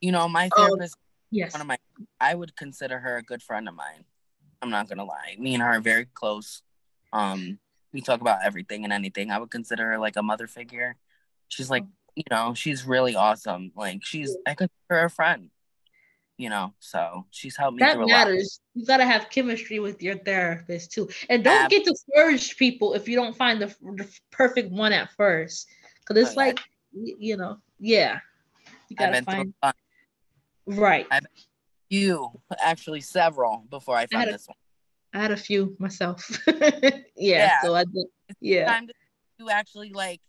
[0.00, 0.96] you know, my Oh, therapist,
[1.30, 1.52] Yes.
[1.54, 1.78] one of my,
[2.20, 4.04] I would consider her a good friend of mine.
[4.60, 5.36] I'm not gonna lie.
[5.38, 6.62] Me and her are very close.
[7.12, 7.58] Um,
[7.92, 9.30] we talk about everything and anything.
[9.30, 10.96] I would consider her like a mother figure.
[11.48, 11.84] She's like,
[12.14, 13.72] you know, she's really awesome.
[13.76, 15.50] Like she's, I consider her a friend.
[16.38, 18.26] You know, so she's helped me that through a lot.
[18.26, 18.60] matters.
[18.74, 23.06] You gotta have chemistry with your therapist too, and don't Ab- get discouraged, people, if
[23.06, 25.68] you don't find the, the perfect one at first,
[26.00, 26.58] because it's Oh, like
[26.92, 28.20] y- you know, yeah,
[28.88, 29.54] you gotta find
[30.66, 31.06] right.
[31.10, 31.20] I-
[31.96, 34.56] few, actually several, before I found had a- this one.
[35.14, 36.26] I had a few myself.
[36.46, 37.60] yeah, Yeah.
[37.62, 38.06] so I did.
[38.40, 38.94] Yeah, time to
[39.38, 40.20] you actually like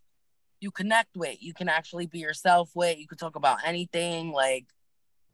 [0.59, 4.65] you connect with you can actually be yourself with you can talk about anything like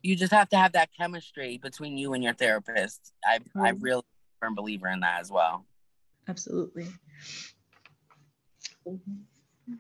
[0.04, 3.78] you just have to have that chemistry between you and your therapist i i Mhm.
[3.82, 4.02] really
[4.40, 5.66] firm believer in that as well
[6.28, 6.88] absolutely.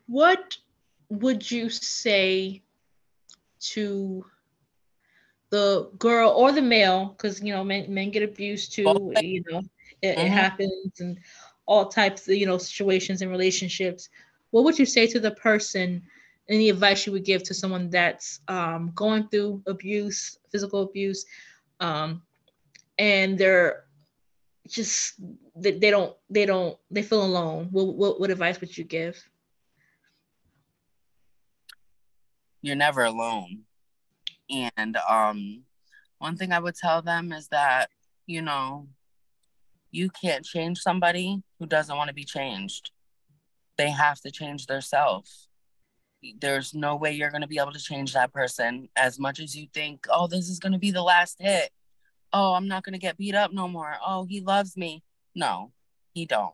[0.07, 0.57] What
[1.09, 2.61] would you say
[3.73, 4.25] to
[5.49, 7.07] the girl or the male?
[7.17, 9.13] Because you know, men men get abused too.
[9.13, 9.19] Both.
[9.19, 9.61] You know,
[10.01, 10.31] it, it Mhm.
[10.31, 11.19] happens and
[11.65, 14.09] all types of you know situations and relationships.
[14.51, 16.03] What would you say to the person?
[16.49, 21.23] Any advice you would give to someone that's um, going through abuse, physical abuse,
[21.79, 22.23] um,
[22.97, 23.85] and they're
[24.67, 25.15] just
[25.55, 27.69] they, they don't they don't they feel alone.
[27.71, 29.17] What, what what advice would you give?
[32.61, 33.65] you're never alone
[34.49, 35.63] and um
[36.17, 37.89] one thing i would tell them is that
[38.25, 38.87] you know
[39.91, 42.91] you can't change somebody who doesn't want to be changed.
[43.75, 45.47] They have to change themselves
[46.39, 48.89] there's no way you're going to be able to change that person.
[48.95, 51.71] As much as you think oh this is going to be the last hit.
[52.33, 53.95] Oh i'm not going to get beat up no more.
[54.05, 55.03] Oh he loves me.
[55.33, 55.71] No
[56.13, 56.53] he don't.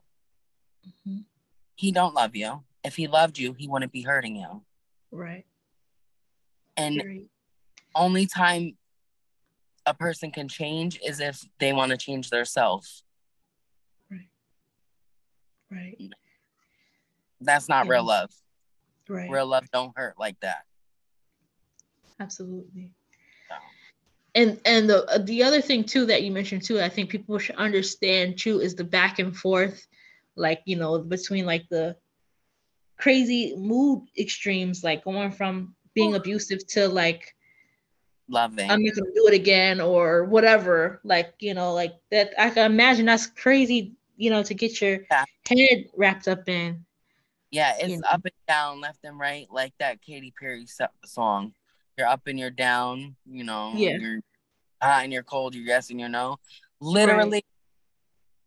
[1.07, 1.23] Mhm.
[1.75, 2.63] he don't love you.
[2.83, 4.63] If he loved you he wouldn't be hurting you.
[5.11, 5.45] Right.
[6.77, 7.29] and Period.
[7.95, 8.77] Only time
[9.85, 13.03] a person can change is if they want to change themselves.
[14.11, 14.29] Right.
[15.71, 16.11] Right.
[17.41, 18.31] That's not real love.
[19.07, 19.29] Right.
[19.29, 20.63] Real love don't hurt like that.
[22.19, 22.91] Absolutely.
[23.49, 23.55] So,
[24.33, 27.37] And and the uh, the other thing too that you mentioned too, I think people
[27.37, 29.85] should understand too is the back and forth,
[30.35, 31.95] like you know between like the
[32.97, 37.35] crazy mood extremes, like going from being abusive to like
[38.27, 38.69] loving.
[38.69, 40.99] I'm not gonna do it again or whatever.
[41.03, 44.99] Like, you know, like that I can imagine that's crazy, you know, to get your
[45.11, 45.25] Yeah.
[45.49, 46.85] head wrapped up in.
[47.51, 48.07] yeah, it's you know.
[48.11, 51.53] up and down, left and right, like that Katy Perry so- song.
[51.97, 53.71] You're up and you're down, you know.
[53.75, 53.97] Yeah.
[53.97, 54.19] You're
[54.81, 56.37] hot and you're cold, you're yes and you're no.
[56.81, 57.45] Literally,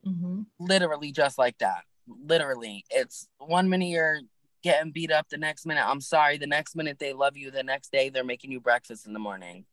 [0.06, 0.42] Mm-hmm.
[0.60, 1.84] literally just like that.
[2.06, 2.84] Literally.
[2.90, 4.20] It's one minute you're
[4.72, 7.62] getting beat up, the next minute, I'm sorry, the next minute they love you, the
[7.62, 9.64] next day they're making you breakfast in the morning.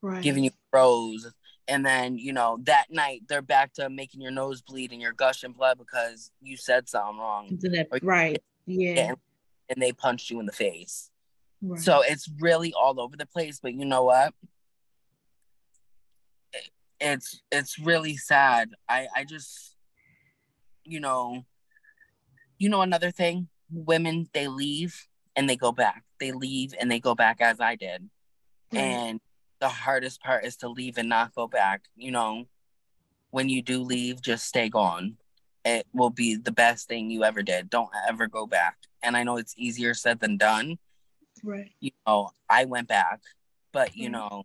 [0.00, 0.22] Right.
[0.22, 1.26] giving you rose
[1.66, 5.12] and then you know that night they're back to making your nose bleed and you're
[5.12, 7.48] gushing blood because you said something wrong
[8.04, 8.40] right.
[8.66, 9.08] Yeah.
[9.08, 9.16] and,
[9.68, 11.10] and they punched you in the face
[11.60, 11.80] Right.
[11.80, 14.32] so it's really all over the place but you know what
[17.00, 19.74] it's it's really sad i i just
[20.84, 21.42] you know
[22.58, 25.06] you know another thing women they leave
[25.36, 26.04] and they go back.
[26.20, 28.08] They leave and they go back as i did.
[28.72, 28.80] Right.
[28.80, 29.20] and
[29.60, 31.82] the hardest part is to leave and not go back.
[31.96, 32.46] You know
[33.30, 35.16] when you do leave just stay gone.
[35.64, 37.68] It will be the best thing you ever did.
[37.68, 38.76] Don't ever go back.
[39.02, 40.78] And i know it's easier said than done.
[41.44, 41.70] Right.
[41.80, 43.20] you know i went back
[43.72, 44.12] but you Mhm.
[44.12, 44.44] know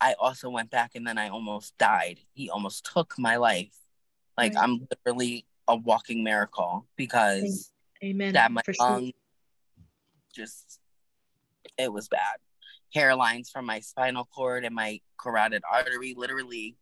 [0.00, 2.20] i also went back and then i almost died.
[2.34, 3.74] He almost took my life.
[4.38, 4.62] Like Right.
[4.64, 7.71] i'm literally a walking miracle because
[8.02, 8.32] Amen.
[8.34, 8.90] that my For sure.
[8.90, 9.12] lung
[10.34, 10.80] just
[11.78, 12.38] it was bad
[12.94, 16.14] hairlines from my spinal cord and my carotid artery.
[16.16, 16.76] Literally,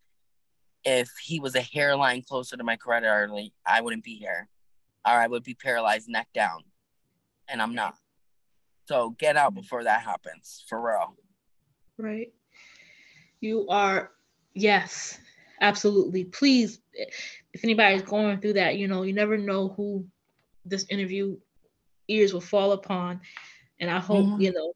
[0.85, 4.49] if he was a hairline closer to my carotid artery, I wouldn't be here,
[5.07, 6.65] or I would be paralyzed neck down,
[7.49, 7.95] and I'm not.
[8.89, 9.57] So get out mm.
[9.57, 11.17] before that happens, for real.
[11.97, 12.33] Right.
[13.41, 14.11] You are,
[14.55, 15.19] yes,
[15.61, 16.25] absolutely.
[16.25, 20.07] Please, if anybody's going through that, you know, you never know who
[20.65, 21.37] this interview
[22.09, 23.21] ears will fall upon.
[23.79, 24.41] And I hope, mm-hmm.
[24.41, 24.75] you know,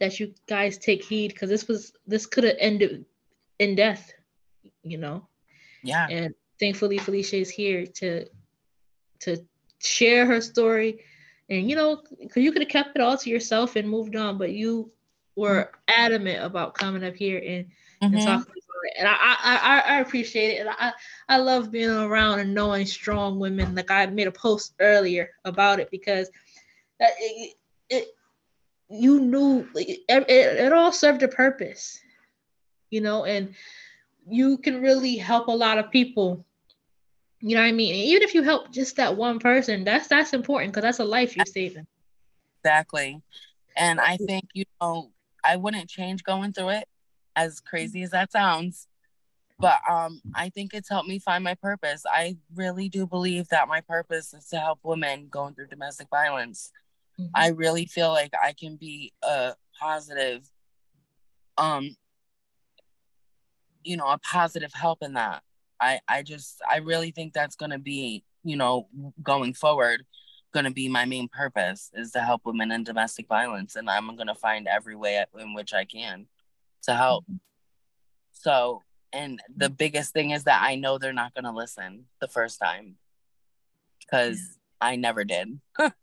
[0.00, 3.04] that you guys take heed because this was this could have ended
[3.58, 4.12] in death,
[4.82, 5.26] you know.
[5.82, 6.06] Yeah.
[6.08, 8.26] And thankfully Felecia is here to
[9.20, 9.36] to
[9.80, 11.04] share her story.
[11.48, 14.38] And you know, because you could have kept it all to yourself and moved on,
[14.38, 14.90] but you
[15.36, 16.02] were mm-hmm.
[16.04, 17.66] adamant about coming up here and,
[18.02, 18.14] mm-hmm.
[18.14, 18.57] and talking
[18.98, 20.92] and I, I I appreciate it, and I
[21.28, 23.74] I love being around and knowing strong women.
[23.74, 26.30] Like I made a post earlier about it because
[27.00, 27.54] it,
[27.88, 28.08] it
[28.88, 32.00] you knew it, it, it all served a purpose,
[32.90, 33.54] you know, and
[34.28, 36.44] you can really help a lot of people.
[37.40, 37.94] You know what I mean?
[37.94, 41.04] And even if you help just that one person, that's that's important because that's a
[41.04, 41.86] life you're saving.
[42.64, 43.22] Exactly,
[43.76, 45.10] and I think you know
[45.44, 46.88] I wouldn't change going through it
[47.38, 48.88] as crazy as that sounds
[49.58, 52.02] but um i think it's helped me find my purpose.
[52.06, 56.72] I really do believe that my purpose is to help women going through domestic violence.
[57.18, 57.30] Mm-hmm.
[57.34, 60.48] i really feel like i can be a positive
[61.56, 61.96] um
[63.82, 65.42] you know a positive help in that.
[65.80, 68.88] I i just i really think that's going to be you know
[69.22, 70.04] going forward
[70.52, 74.14] going to be my main purpose is to help women in domestic violence and i'm
[74.16, 76.26] going to find every way in which i can
[76.88, 77.24] to help.
[77.24, 77.36] Mm-hmm.
[78.32, 78.82] So,
[79.12, 82.58] and the biggest thing is that I know they're not going to listen the first
[82.60, 82.96] time
[84.00, 84.88] because yeah.
[84.88, 85.60] I never did.
[85.78, 85.94] but,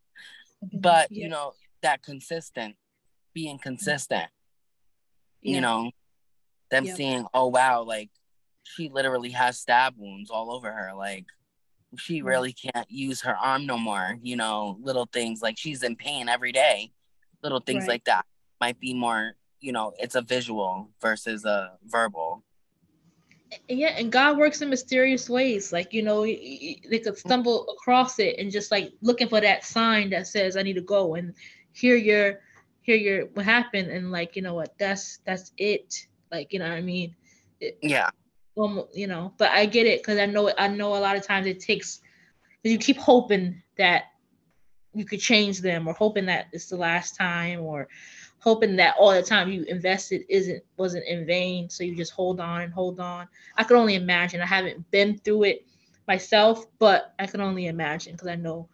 [1.12, 1.24] yeah.
[1.24, 2.76] you know, that consistent,
[3.34, 4.30] being consistent,
[5.42, 5.56] yeah.
[5.56, 5.92] you know,
[6.72, 6.96] them yep.
[6.96, 8.10] seeing, oh, wow, like
[8.64, 10.94] she literally has stab wounds all over her.
[10.96, 11.26] Like,
[11.98, 14.18] she really can't use her arm no more.
[14.22, 16.92] You know, little things like she's in pain every day.
[17.42, 17.90] Little things right.
[17.90, 18.26] like that
[18.60, 22.43] might be more you know it's a visual versus a verbal.
[23.68, 25.74] Yeah and god works in mysterious ways.
[25.74, 30.11] Like you know they could stumble across it and just like looking for that sign
[30.11, 31.34] that says i need to go and
[31.72, 32.41] hear your
[32.82, 33.89] hear your what happened.
[33.89, 34.78] And like you know what?
[34.78, 36.07] That's that's it.
[36.32, 37.16] Like you know what i mean?
[37.59, 38.09] It, yeah.
[38.57, 41.26] um, you know but i get it because i know i know a lot of
[41.26, 42.01] times it takes
[42.63, 44.03] you keep hoping that
[44.93, 47.88] you could change them or hoping that it's the last time or
[48.46, 51.70] hoping that all the time you invested isn't wasn't in vain.
[51.70, 53.28] So you just hold on and hold on.
[53.58, 54.39] I could only imagine.
[54.39, 55.66] I haven't been through it
[56.08, 58.70] myself, but I can only imagine because I know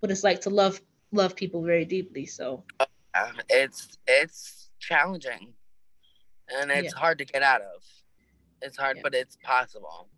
[0.00, 0.80] what it's like to love
[1.12, 2.26] love people very deeply.
[2.26, 5.52] So uh, it's it's challenging,
[6.48, 7.00] and it's yeah.
[7.00, 7.82] hard to get out of.
[8.62, 9.02] It's hard, yeah.
[9.02, 10.08] but it's possible.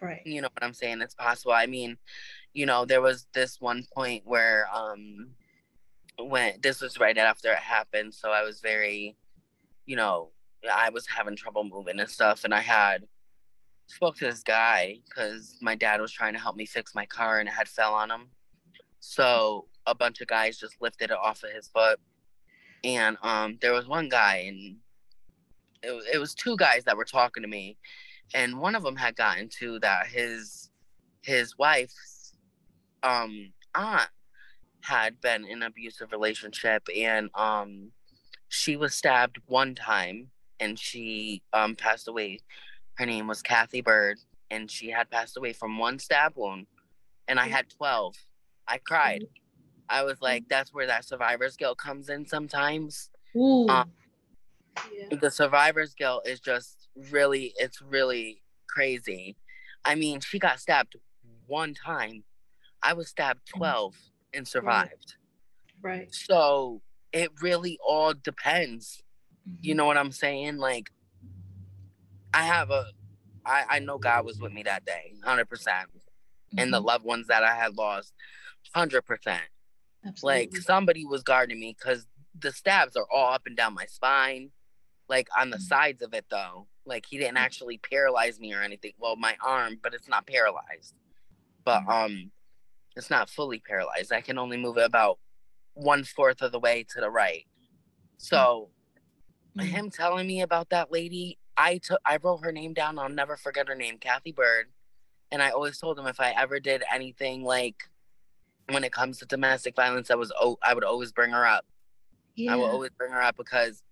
[0.00, 0.22] Right.
[0.24, 1.00] You know what I'm saying?
[1.02, 1.52] It's possible.
[1.52, 1.96] I mean,
[2.52, 5.30] you know, there was this one point where um
[6.18, 9.16] when this was right after it happened, so I was very,
[9.86, 10.30] you know,
[10.72, 13.04] I was having trouble moving and stuff, and I had
[13.86, 17.38] spoke to this guy because my dad was trying to help me fix my car
[17.38, 18.28] and it had fell on him.
[19.00, 22.00] So a bunch of guys just lifted it off of his foot,
[22.82, 24.76] and um, there was one guy, and
[25.82, 27.76] it, it was two guys that were talking to me,
[28.34, 30.70] and one of them had gotten to that his
[31.22, 32.34] his wife's
[33.02, 34.08] um aunt
[34.84, 37.90] had been in an abusive relationship and um
[38.48, 40.28] she was stabbed one time
[40.60, 42.38] and she um passed away.
[42.94, 44.18] Her name was Kathy Bird
[44.50, 46.66] and she had passed away from one stab wound
[47.26, 48.14] and I had 12.
[48.68, 49.24] I cried.
[49.88, 53.08] I was like that's where that survivor's guilt comes in sometimes.
[53.34, 53.66] Ooh.
[53.68, 53.90] Um,
[54.92, 55.16] yeah.
[55.18, 59.36] The survivor's guilt is just really it's really crazy.
[59.84, 60.96] I mean, she got stabbed
[61.46, 62.24] one time.
[62.82, 63.94] I was stabbed 12
[64.34, 65.16] and survived.
[65.82, 65.98] Right.
[65.98, 66.14] right.
[66.14, 66.80] So
[67.14, 69.02] it really all depends.
[69.48, 69.58] Mm-hmm.
[69.62, 70.58] You know what I'm saying?
[70.58, 70.90] Like,
[72.34, 72.86] I have a,
[73.46, 75.48] I, I know God was with me that day, 100%.
[75.48, 76.58] percent mm-hmm.
[76.58, 76.86] And the mm-hmm.
[76.86, 78.12] loved ones that I had lost,
[78.74, 79.38] 100%.
[80.06, 80.40] Absolutely.
[80.40, 82.06] Like, somebody was guarding me because
[82.38, 84.50] the stabs are all up and down my spine,
[85.08, 85.64] like on the mm-hmm.
[85.64, 86.66] sides of it, though.
[86.84, 88.92] Like, he didn't actually paralyze me or anything.
[88.98, 90.94] Well, my arm, but it's not paralyzed.
[91.64, 91.90] But, mm-hmm.
[91.90, 92.30] um,
[92.96, 94.12] it's not fully paralyzed.
[94.12, 95.18] I can only move it about
[95.74, 97.46] one fourth of the way to the right.
[98.16, 98.70] So
[99.56, 99.66] mm-hmm.
[99.66, 102.98] him telling me about that lady, I took I wrote her name down.
[102.98, 104.66] I'll never forget her name, Kathy Bird.
[105.30, 107.84] And I always told him if I ever did anything like
[108.70, 111.64] when it comes to domestic violence, I was oh I would always bring her up.
[112.36, 112.52] Yeah.
[112.52, 113.82] I will always bring her up because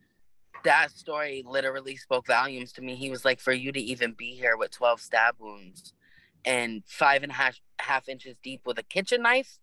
[0.65, 2.95] that story literally spoke volumes to me.
[2.95, 5.93] He was like, for you to even be here with 12 stab wounds
[6.45, 9.59] and five and a half, half inches deep with a kitchen knife,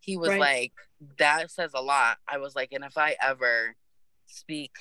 [0.00, 0.40] he was right.
[0.40, 0.72] like,
[1.18, 2.18] that says a lot.
[2.28, 3.76] I was like, and if I ever
[4.26, 4.72] speak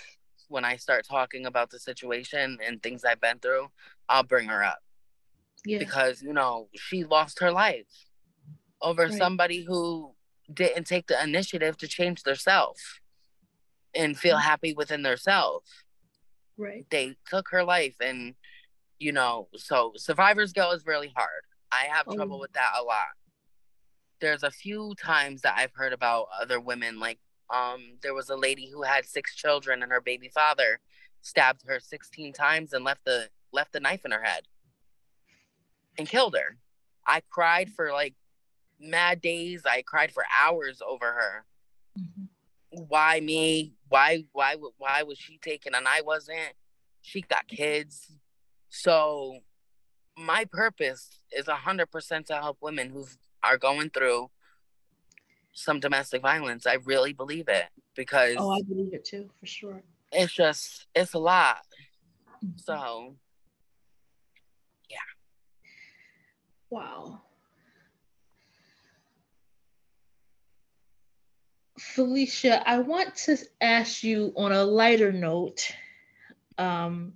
[0.47, 3.67] when I start talking about the situation and things I've been through,
[4.07, 4.79] I'll bring her up.
[5.65, 5.79] Yeah.
[5.79, 8.07] Because, you know, she lost her life
[8.81, 9.13] over right.
[9.13, 10.13] somebody who
[10.51, 12.81] didn't take the initiative to change themselves
[13.93, 14.47] and feel mm-hmm.
[14.47, 15.69] happy within themselves.
[16.57, 16.85] Right.
[16.89, 18.35] They took her life and
[18.99, 21.43] you know, so survivor's guilt is really hard.
[21.71, 22.15] I have oh.
[22.15, 23.07] trouble with that a lot.
[24.21, 27.19] There's a few times that I've heard about other women like
[27.51, 30.79] um there was a lady who had six children and her baby father
[31.21, 34.43] stabbed her 16 times and left the left the knife in her head
[35.97, 36.57] and killed her.
[37.07, 38.13] I cried for like
[38.79, 39.63] mad days.
[39.65, 41.45] I cried for hours over her.
[41.97, 42.25] Mm-hmm
[42.71, 43.73] why me?
[43.87, 46.53] Why why why was she taken and I wasn't?
[47.01, 48.11] She got kids.
[48.69, 49.39] So
[50.17, 53.05] my purpose is a hundred percent to help women who
[53.43, 54.29] are going through
[55.53, 56.65] some domestic violence.
[56.65, 57.65] I really believe it
[57.95, 59.81] because oh, I believe it too for sure.
[60.11, 61.57] It's just it's a lot.
[62.43, 62.57] Mm-hmm.
[62.57, 63.15] So
[64.89, 64.97] yeah.
[66.69, 67.21] Wow.
[71.79, 75.71] Felecia, I want to ask you on a lighter note.
[76.57, 77.13] Um,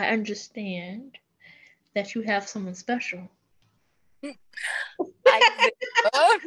[0.00, 1.18] I understand
[1.94, 3.28] that you have someone special.
[4.24, 5.70] I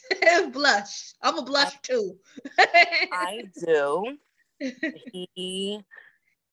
[0.52, 1.14] blush.
[1.22, 2.16] I'm a blush too.
[2.58, 4.18] I do.
[5.14, 5.80] He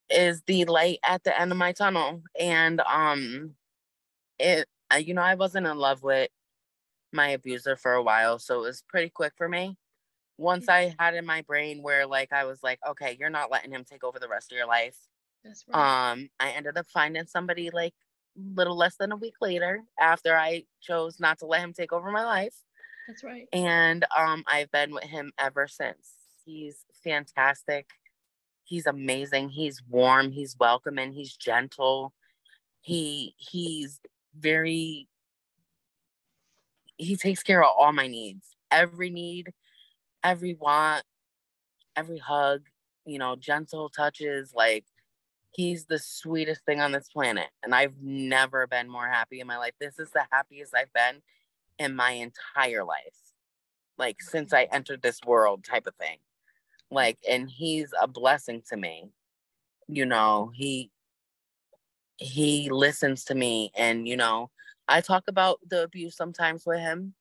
[0.10, 2.24] is the light at the end of my tunnel.
[2.39, 3.55] And um
[4.39, 4.66] it
[4.97, 6.30] you know, I wasn't in love with
[7.12, 9.76] my abuser for a while, so it was pretty quick for me.
[10.38, 10.69] Once.
[10.69, 13.83] I had in my brain where like I was like, okay, you're not letting him
[13.83, 14.97] take over the rest of your life.
[15.43, 16.11] That's right.
[16.11, 17.93] Um, I ended up finding somebody like
[18.38, 21.91] a little less than a week later after I chose not to let him take
[21.93, 22.55] over my life.
[23.07, 23.47] That's right.
[23.53, 26.13] And um, I've been with him ever since.
[26.45, 27.88] He's fantastic.
[28.63, 29.49] He's amazing.
[29.49, 30.31] He's warm.
[30.31, 31.13] He's welcoming.
[31.13, 32.13] He's gentle.
[32.81, 33.99] He he's
[34.38, 35.07] very
[36.97, 39.53] he takes care of all my needs every need
[40.28, 41.03] every want
[41.95, 42.63] every hug
[43.05, 44.84] you know gentle touches like
[45.51, 49.57] he's the sweetest thing on this planet and i've never been more happy in my
[49.57, 49.71] life.
[49.80, 51.21] This is the happiest i've been
[51.80, 53.17] in my entire life
[53.97, 56.17] like since i entered this world type of thing.
[56.91, 59.09] Like and he's a blessing to me
[59.88, 60.91] you know he
[62.17, 64.49] he listens to me and you know
[64.88, 67.13] i talk about the abuse sometimes with him.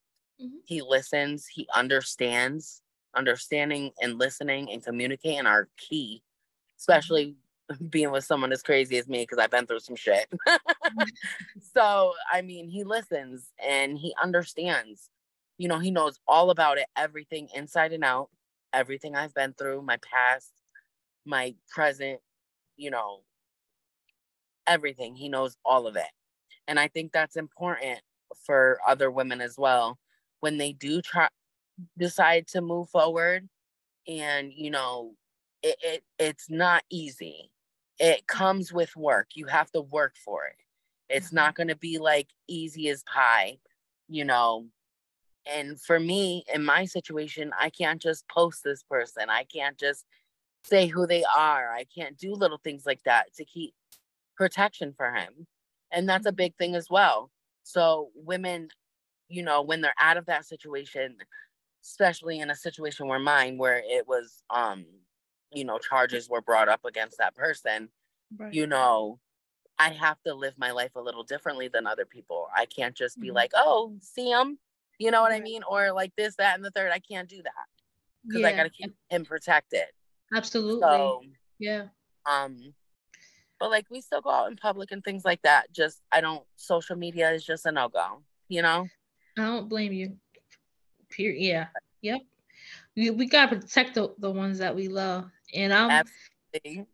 [0.43, 0.57] Mm-hmm.
[0.65, 2.83] he listens he understands
[3.17, 6.77] understanding and listening and communicating are key mm-hmm.
[6.79, 7.37] especially
[7.91, 11.03] being with someone as crazy as me because i've been through some shit mm-hmm.
[11.75, 15.11] so i mean he listens and he understands
[15.59, 18.29] you know he knows all about it everything inside and out
[18.73, 20.53] everything i've been through my past
[21.25, 22.21] my present
[22.77, 23.21] you know
[24.67, 25.15] everything.
[25.15, 26.11] He knows all of it.
[26.69, 28.01] And I think that's important
[28.45, 29.99] for other women as well
[30.41, 31.29] when they do try
[31.99, 33.49] decide to move forward
[34.09, 35.13] and you know
[35.63, 37.51] it, it it's not easy
[37.99, 40.57] it comes with work you have to work for it
[41.09, 41.57] it's not mm-hmm.
[41.57, 43.57] going to be like easy as pie
[44.09, 44.67] you know
[45.47, 50.05] and for me in my situation i can't just post this person i can't just
[50.65, 53.75] say who they are i can't do little things like that to keep
[54.37, 55.47] protection for him.
[55.91, 56.37] And that's a mm-hmm.
[56.37, 57.31] big thing as well.
[57.65, 58.69] So women,
[59.29, 61.17] you know, when they're out of that situation,
[61.87, 64.85] especially in a situation where mine, where it was um,
[65.53, 67.89] you know, charges were brought up against that person,
[68.37, 68.53] right.
[68.53, 69.19] you know,
[69.79, 72.49] I have to live my life a little differently than other people.
[72.55, 73.37] I can't just be mm-hmm.
[73.37, 74.59] like, oh, see him,
[74.99, 75.41] you know what right.
[75.41, 75.63] I mean?
[75.69, 76.93] Or like this, that, and the third.
[76.93, 77.67] I can't do that
[78.27, 78.49] because yeah.
[78.49, 79.87] I got to keep him protected.
[80.35, 80.81] Absolutely.
[80.81, 81.23] So,
[81.59, 81.85] yeah.
[82.31, 82.75] Um,
[83.61, 85.73] but like we still go out in public and things like that.
[85.73, 88.87] Just I don't social media is just a no go, you know?
[89.39, 90.17] I don't blame you.
[91.11, 91.43] Period.
[91.43, 91.67] Yeah.
[92.03, 92.21] Yep.
[92.97, 95.31] We, we gotta protect the, the ones that we love.
[95.55, 96.87] And I'm Absolutely.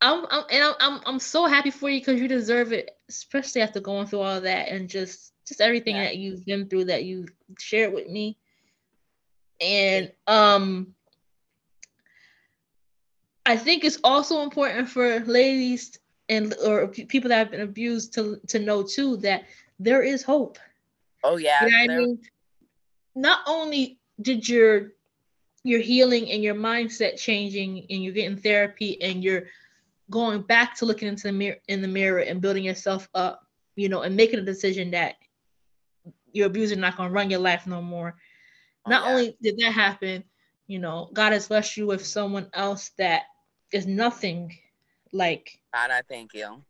[0.00, 3.60] I'm, I'm and I'm, I'm I'm so happy for you because you deserve it, especially
[3.60, 6.04] after going through all that and just just everything yeah.
[6.04, 7.26] that you've been through that you
[7.58, 8.38] shared with me.
[9.60, 10.94] And um
[13.44, 18.40] I think it's also important for ladies and or people that have been abused to
[18.48, 19.44] to know too that
[19.78, 20.58] there is hope.
[21.24, 22.20] Oh yeah, you know I mean?
[23.14, 24.92] Not only did your
[25.62, 29.44] your healing and your mindset changing and you're getting therapy and you're
[30.08, 33.46] going back to looking into the mirror in the mirror and building yourself up,
[33.76, 35.16] you know, and making a decision that
[36.32, 38.16] your abuser not gonna run your life no more.
[38.86, 39.10] Oh, not yeah.
[39.10, 40.24] only did that happen,
[40.66, 43.24] you know, God has blessed you with someone else that
[43.72, 44.56] is nothing
[45.12, 46.64] like God, I thank you.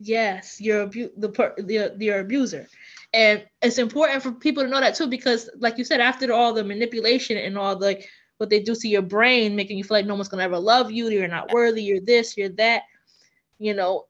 [0.00, 2.68] Yes, you're abu- the, per- the your abuser,
[3.12, 6.52] and it's important for people to know that too because, like you said, after all
[6.52, 8.04] the manipulation and all the
[8.36, 10.92] what they do to your brain, making you feel like no one's gonna ever love
[10.92, 12.82] you, you're not worthy, you're this, you're that,
[13.58, 14.04] you know,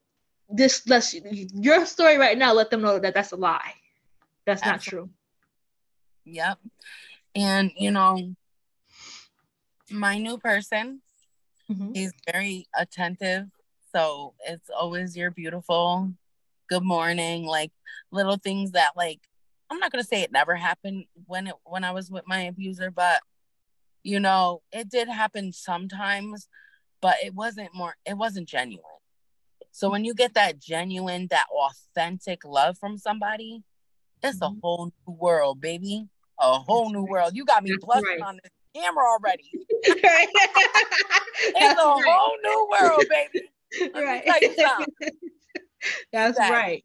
[0.50, 3.72] this lets your story right now let them know that that's a lie,
[4.44, 4.70] that's Absolutely.
[4.70, 5.10] not true.
[6.26, 6.58] Yep,
[7.34, 8.34] and you know,
[9.90, 11.00] my new person,
[11.70, 11.92] mm-hmm.
[11.94, 13.46] he's very attentive
[13.94, 16.12] so it's always your beautiful
[16.68, 17.72] good morning, like
[18.10, 19.20] little things that like
[19.70, 22.90] I'm not gonna say it never happened when it when I was with my abuser,
[22.90, 23.20] but
[24.02, 26.48] you know, it did happen sometimes,
[27.00, 28.84] but it wasn't more it wasn't genuine.
[29.70, 33.62] So when you get that genuine, that authentic love from somebody,
[34.22, 34.56] it's mm-hmm.
[34.56, 36.06] a whole new world, baby.
[36.40, 37.32] A whole new world.
[37.34, 38.20] You got me blushing right.
[38.20, 39.50] on this camera already.
[39.52, 40.40] it's
[41.80, 43.48] a whole new world, baby
[43.94, 44.24] right.
[46.12, 46.84] That's that, right.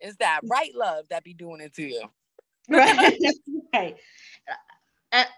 [0.00, 2.02] It's that right love that be doing it to you.
[2.68, 3.18] right.
[3.72, 3.96] right.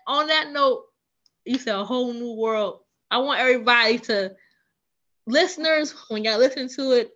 [0.07, 0.85] On that note,
[1.45, 2.81] you said a whole new world.
[3.11, 4.35] I want everybody to
[5.27, 7.11] listeners, when y'all listen to it,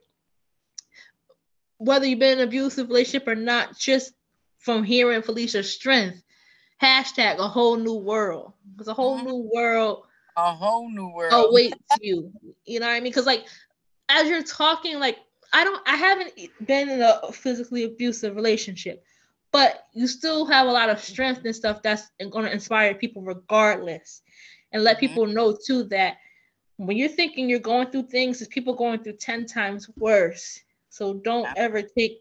[1.78, 4.12] whether you've been in an abusive relationship or not, just
[4.58, 6.22] from hearing Felecia's strength,
[6.82, 8.52] hashtag a whole new world.
[8.78, 9.26] It's a whole mm-hmm.
[9.26, 10.04] new world
[10.39, 12.32] a whole new world awaits you.
[12.64, 13.11] You know what I mean?
[13.11, 13.45] Because like
[14.09, 15.18] as you're talking, like
[15.53, 16.32] I don't, I haven't
[16.64, 19.03] been in a physically abusive relationship,
[19.51, 23.22] but you still have a lot of strength and stuff that's going to inspire people
[23.22, 24.22] regardless,
[24.72, 25.07] and let mm-hmm.
[25.07, 26.18] people know too that
[26.76, 30.61] when you're thinking you're going through things, there's people going through ten times worse.
[30.91, 32.18] So don't ever take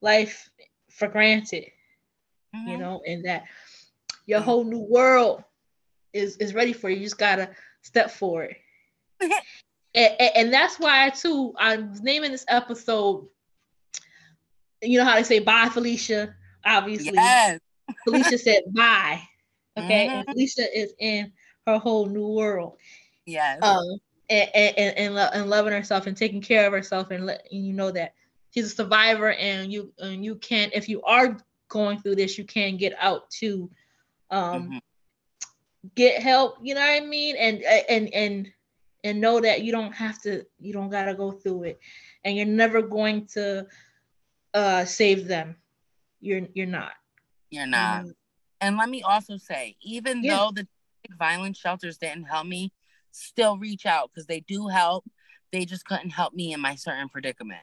[0.00, 0.50] life
[0.90, 1.64] for granted.
[2.54, 2.68] Mm-hmm.
[2.68, 3.44] You know, and that
[4.26, 5.44] your whole new world
[6.16, 6.96] is is ready for you.
[6.96, 7.50] You just gotta
[7.82, 8.56] step forward.
[9.20, 9.32] and,
[9.94, 13.26] and, and, that's why too I'm naming this episode.
[14.82, 16.34] You know how they say bye, Felicia.
[16.64, 17.60] Obviously, yes.
[18.06, 19.20] Felecia said bye.
[19.78, 20.30] Okay, mm-hmm.
[20.30, 21.32] Felecia is in
[21.66, 22.76] her whole new world.
[23.24, 23.62] Yes.
[23.62, 23.98] Um,
[24.28, 27.72] and and and, and loving herself and taking care of herself and let and you
[27.72, 28.14] know that
[28.52, 31.38] she's a survivor and you and you can if you are
[31.68, 33.70] going through this you can get out too
[34.30, 34.78] um mm-hmm
[35.94, 37.36] get help you know what i mean?
[37.36, 38.52] And and and
[39.04, 41.80] and know that you don't have to you don't got to go through it.
[42.24, 43.66] And you're never going to
[44.54, 45.56] uh save them.
[46.20, 46.92] You're you're not.
[47.50, 48.02] You're not.
[48.02, 48.10] Mm-hmm.
[48.60, 50.36] and let me also say even yeah.
[50.36, 50.66] though the
[51.18, 52.72] violence shelters didn't help me
[53.12, 55.04] still reach out because they do help.
[55.52, 57.62] They just couldn't help me in my certain predicament.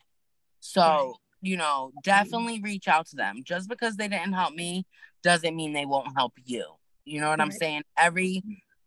[0.62, 1.14] So right.
[1.42, 3.42] you know definitely reach out to them.
[3.44, 4.86] Just because they didn't help me
[5.24, 6.66] doesn't mean they won't help you
[7.06, 7.46] you know what right.
[7.46, 7.84] I'm saying?
[7.98, 8.44] Every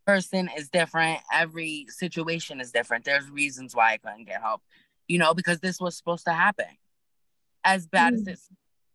[0.07, 1.21] person is different.
[1.33, 3.05] Every situation is different.
[3.05, 4.62] There's reasons why I couldn't get help,
[5.09, 6.67] you know, because this was supposed to happen.
[7.64, 8.21] As bad mm.
[8.21, 8.49] as it's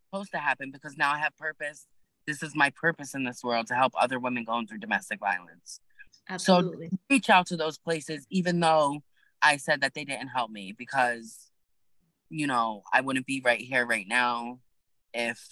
[0.09, 1.87] supposed to happen, because now I have purpose.
[2.25, 5.81] This is my purpose in this world to help other women going through domestic violence.
[6.29, 6.87] Absolutely.
[6.89, 9.03] So reach out to those places, even though
[9.41, 11.49] I said that they didn't help me, because,
[12.29, 14.59] you know, I wouldn't be right here right now
[15.13, 15.45] if,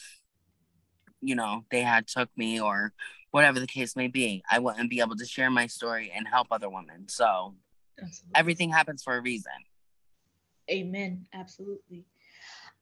[1.21, 2.93] you know, they had took me or
[3.31, 4.43] whatever the case may be.
[4.49, 7.07] I wouldn't be able to share my story and help other women.
[7.07, 7.55] So
[8.01, 8.31] Absolutely.
[8.35, 9.51] everything happens for a reason.
[10.69, 11.25] Amen.
[11.33, 12.05] Absolutely.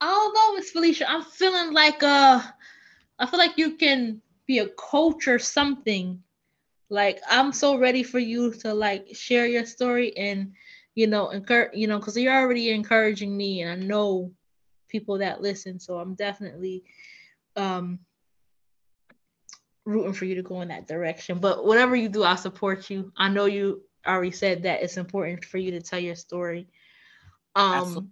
[0.01, 2.41] Although it's Felecia, I'm feeling like uh
[3.19, 6.21] I feel like you can be a coach or something.
[6.89, 10.53] Like I'm so ready for you to like share your story and
[10.95, 14.31] you know encourage you know because you're already encouraging me and I know
[14.87, 15.79] people that listen.
[15.79, 16.83] So I'm definitely
[17.55, 17.99] um
[19.87, 21.39] rooting for you to go in that direction.
[21.39, 23.11] But whatever you do, I'll support you.
[23.15, 26.67] I know you already said that it's important for you to tell your story.
[27.55, 28.09] Um, Absolutely.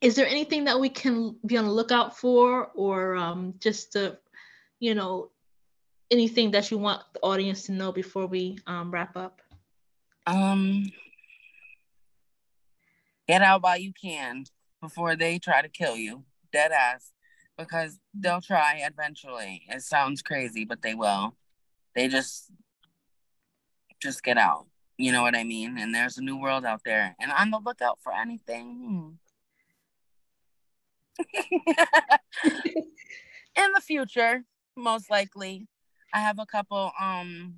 [0.00, 4.18] is there anything that we can be on the lookout for, or um, just to,
[4.78, 5.30] you know,
[6.10, 9.42] anything that you want the audience to know before we um, wrap up?
[10.26, 10.92] Um,
[13.26, 14.44] get out while you can
[14.80, 16.24] before they try to kill you.
[16.52, 17.10] Dead ass
[17.58, 19.62] because they'll try eventually.
[19.68, 21.34] It sounds crazy, but they will.
[21.94, 22.50] They just
[24.00, 24.66] just get out.
[24.96, 25.76] You know what I mean?
[25.78, 27.16] And there's a new world out there.
[27.20, 29.18] And on the lookout for anything.
[32.44, 34.44] In the future,
[34.76, 35.66] most likely.
[36.14, 36.92] I have a couple.
[36.98, 37.56] Um,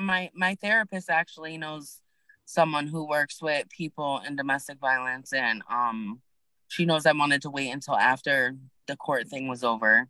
[0.00, 2.00] my my therapist actually knows
[2.44, 6.20] someone who works with people in domestic violence, and um,
[6.68, 8.54] she knows I wanted to wait until after
[8.86, 10.08] the court thing was over,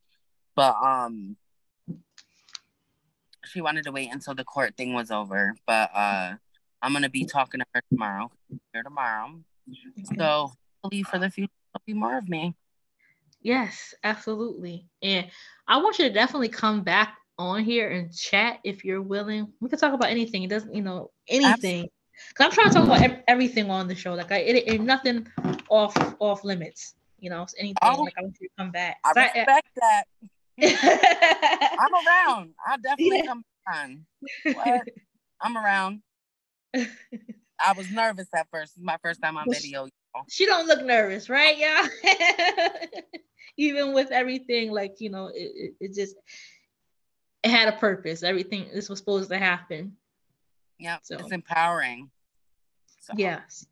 [0.55, 1.37] but um,
[3.45, 5.55] she wanted to wait until the court thing was over.
[5.67, 6.35] But uh,
[6.83, 8.31] I'm gonna be talking to her tomorrow.
[8.73, 9.41] Here tomorrow,
[10.19, 10.53] so
[10.83, 12.55] hopefully for the future, there'll be more of me.
[13.41, 14.87] Yes, absolutely.
[15.03, 15.27] And
[15.67, 19.53] I want you to definitely come back on here and chat if you're willing.
[19.61, 20.43] We can talk about anything.
[20.43, 21.89] It doesn't, you know, anything.
[22.35, 24.15] Cause I'm trying to talk about everything on the show.
[24.15, 25.27] Like I, it, it nothing
[25.69, 26.95] off off limits.
[27.19, 27.77] You know, anything.
[27.83, 28.99] Oh, like I want you to come back.
[29.05, 30.05] I respect I, that.
[31.79, 32.55] I'm around.
[32.67, 33.27] I'll definitely yeah.
[33.27, 34.07] come on.
[35.41, 36.03] I'm around.
[37.61, 38.75] I was nervous at first.
[38.77, 39.89] It's my first time on video.
[40.29, 42.13] She don't look nervous, right, y'all?
[43.57, 46.17] Even with everything, like you know, it, it, it, just
[47.43, 48.23] it had a purpose.
[48.23, 49.97] Everything this was supposed to happen.
[50.79, 51.17] Yeah, so.
[51.17, 52.11] it's empowering.
[53.01, 53.15] So.
[53.17, 53.67] Yes,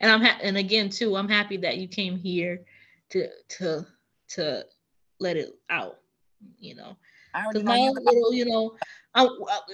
[0.00, 2.64] and I'm ha- and again too, I'm happy that you came here
[3.10, 3.28] to
[3.58, 3.86] to
[4.28, 4.64] to
[5.18, 5.98] let it out.
[6.58, 6.96] You know,
[7.48, 8.76] because my own little, you know,
[9.14, 9.28] I'm,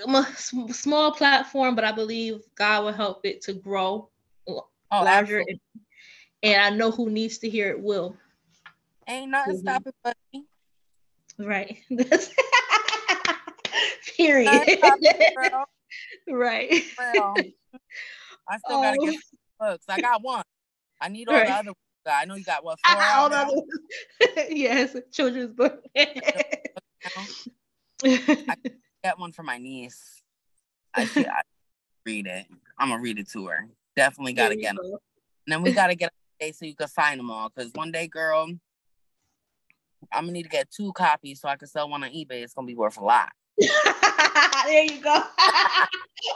[0.06, 4.08] I'm, a small platform, but I believe God will help it to grow
[4.46, 5.60] oh, larger, and,
[6.42, 8.16] and, I know who needs to hear it will.
[9.08, 9.68] Ain't nothing mm-hmm.
[9.68, 10.44] stopping but me.
[11.38, 11.78] Right.
[14.16, 14.78] Period.
[16.28, 16.82] right.
[16.98, 17.34] Well,
[18.48, 18.82] I still oh.
[18.82, 19.20] gotta get
[19.58, 19.84] books.
[19.88, 20.44] I got one.
[21.00, 21.46] I need all right.
[21.46, 21.68] the other.
[21.68, 21.76] Ones.
[22.06, 23.02] I know you got what four.
[23.02, 25.82] All the yes, children's book.
[25.96, 26.20] I
[29.04, 30.22] get one for my niece.
[30.94, 31.42] I should I
[32.04, 32.46] read it.
[32.78, 33.68] I'm gonna read it to her.
[33.96, 34.84] Definitely gotta get them.
[34.84, 34.98] And
[35.46, 37.50] then we gotta get a day so you can sign them all.
[37.50, 38.48] Cause one day, girl,
[40.12, 42.42] I'm gonna need to get two copies so I can sell one on eBay.
[42.42, 43.30] It's gonna be worth a lot.
[44.66, 45.22] there you go.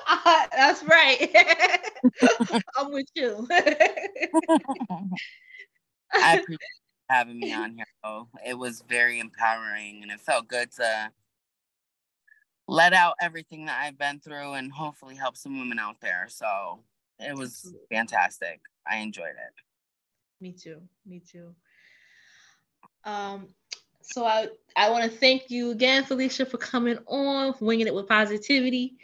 [0.09, 1.35] uh, that's right.
[2.77, 3.47] I'm with you.
[6.13, 6.59] I appreciate
[7.09, 7.87] having me on here.
[8.03, 8.29] Though.
[8.45, 11.11] It was very empowering and it felt good to
[12.69, 16.27] let out everything that I've been through and hopefully help some women out there.
[16.29, 16.81] So
[17.19, 18.61] it was fantastic.
[18.91, 19.55] I enjoyed it.
[20.41, 20.83] Me too.
[21.07, 21.55] Me too.
[23.05, 23.49] Um,
[24.07, 28.09] so I I want to thank you again, Felecia, for coming on, winging it with
[28.09, 28.97] positivity,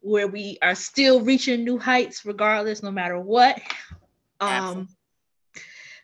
[0.00, 3.60] where we are still reaching new heights, regardless, no matter what.
[4.40, 4.88] Um,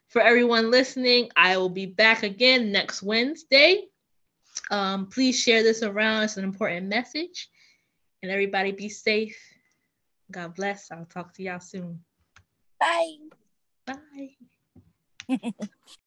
[0.06, 3.86] for everyone listening, I will be back again next Wednesday.
[4.70, 6.24] Um, please share this around.
[6.24, 7.48] It's an important message.
[8.22, 9.36] And everybody be safe.
[10.30, 10.90] God bless.
[10.90, 12.00] I'll talk to y'all soon.
[12.78, 13.16] Bye.
[13.86, 14.36] Bye.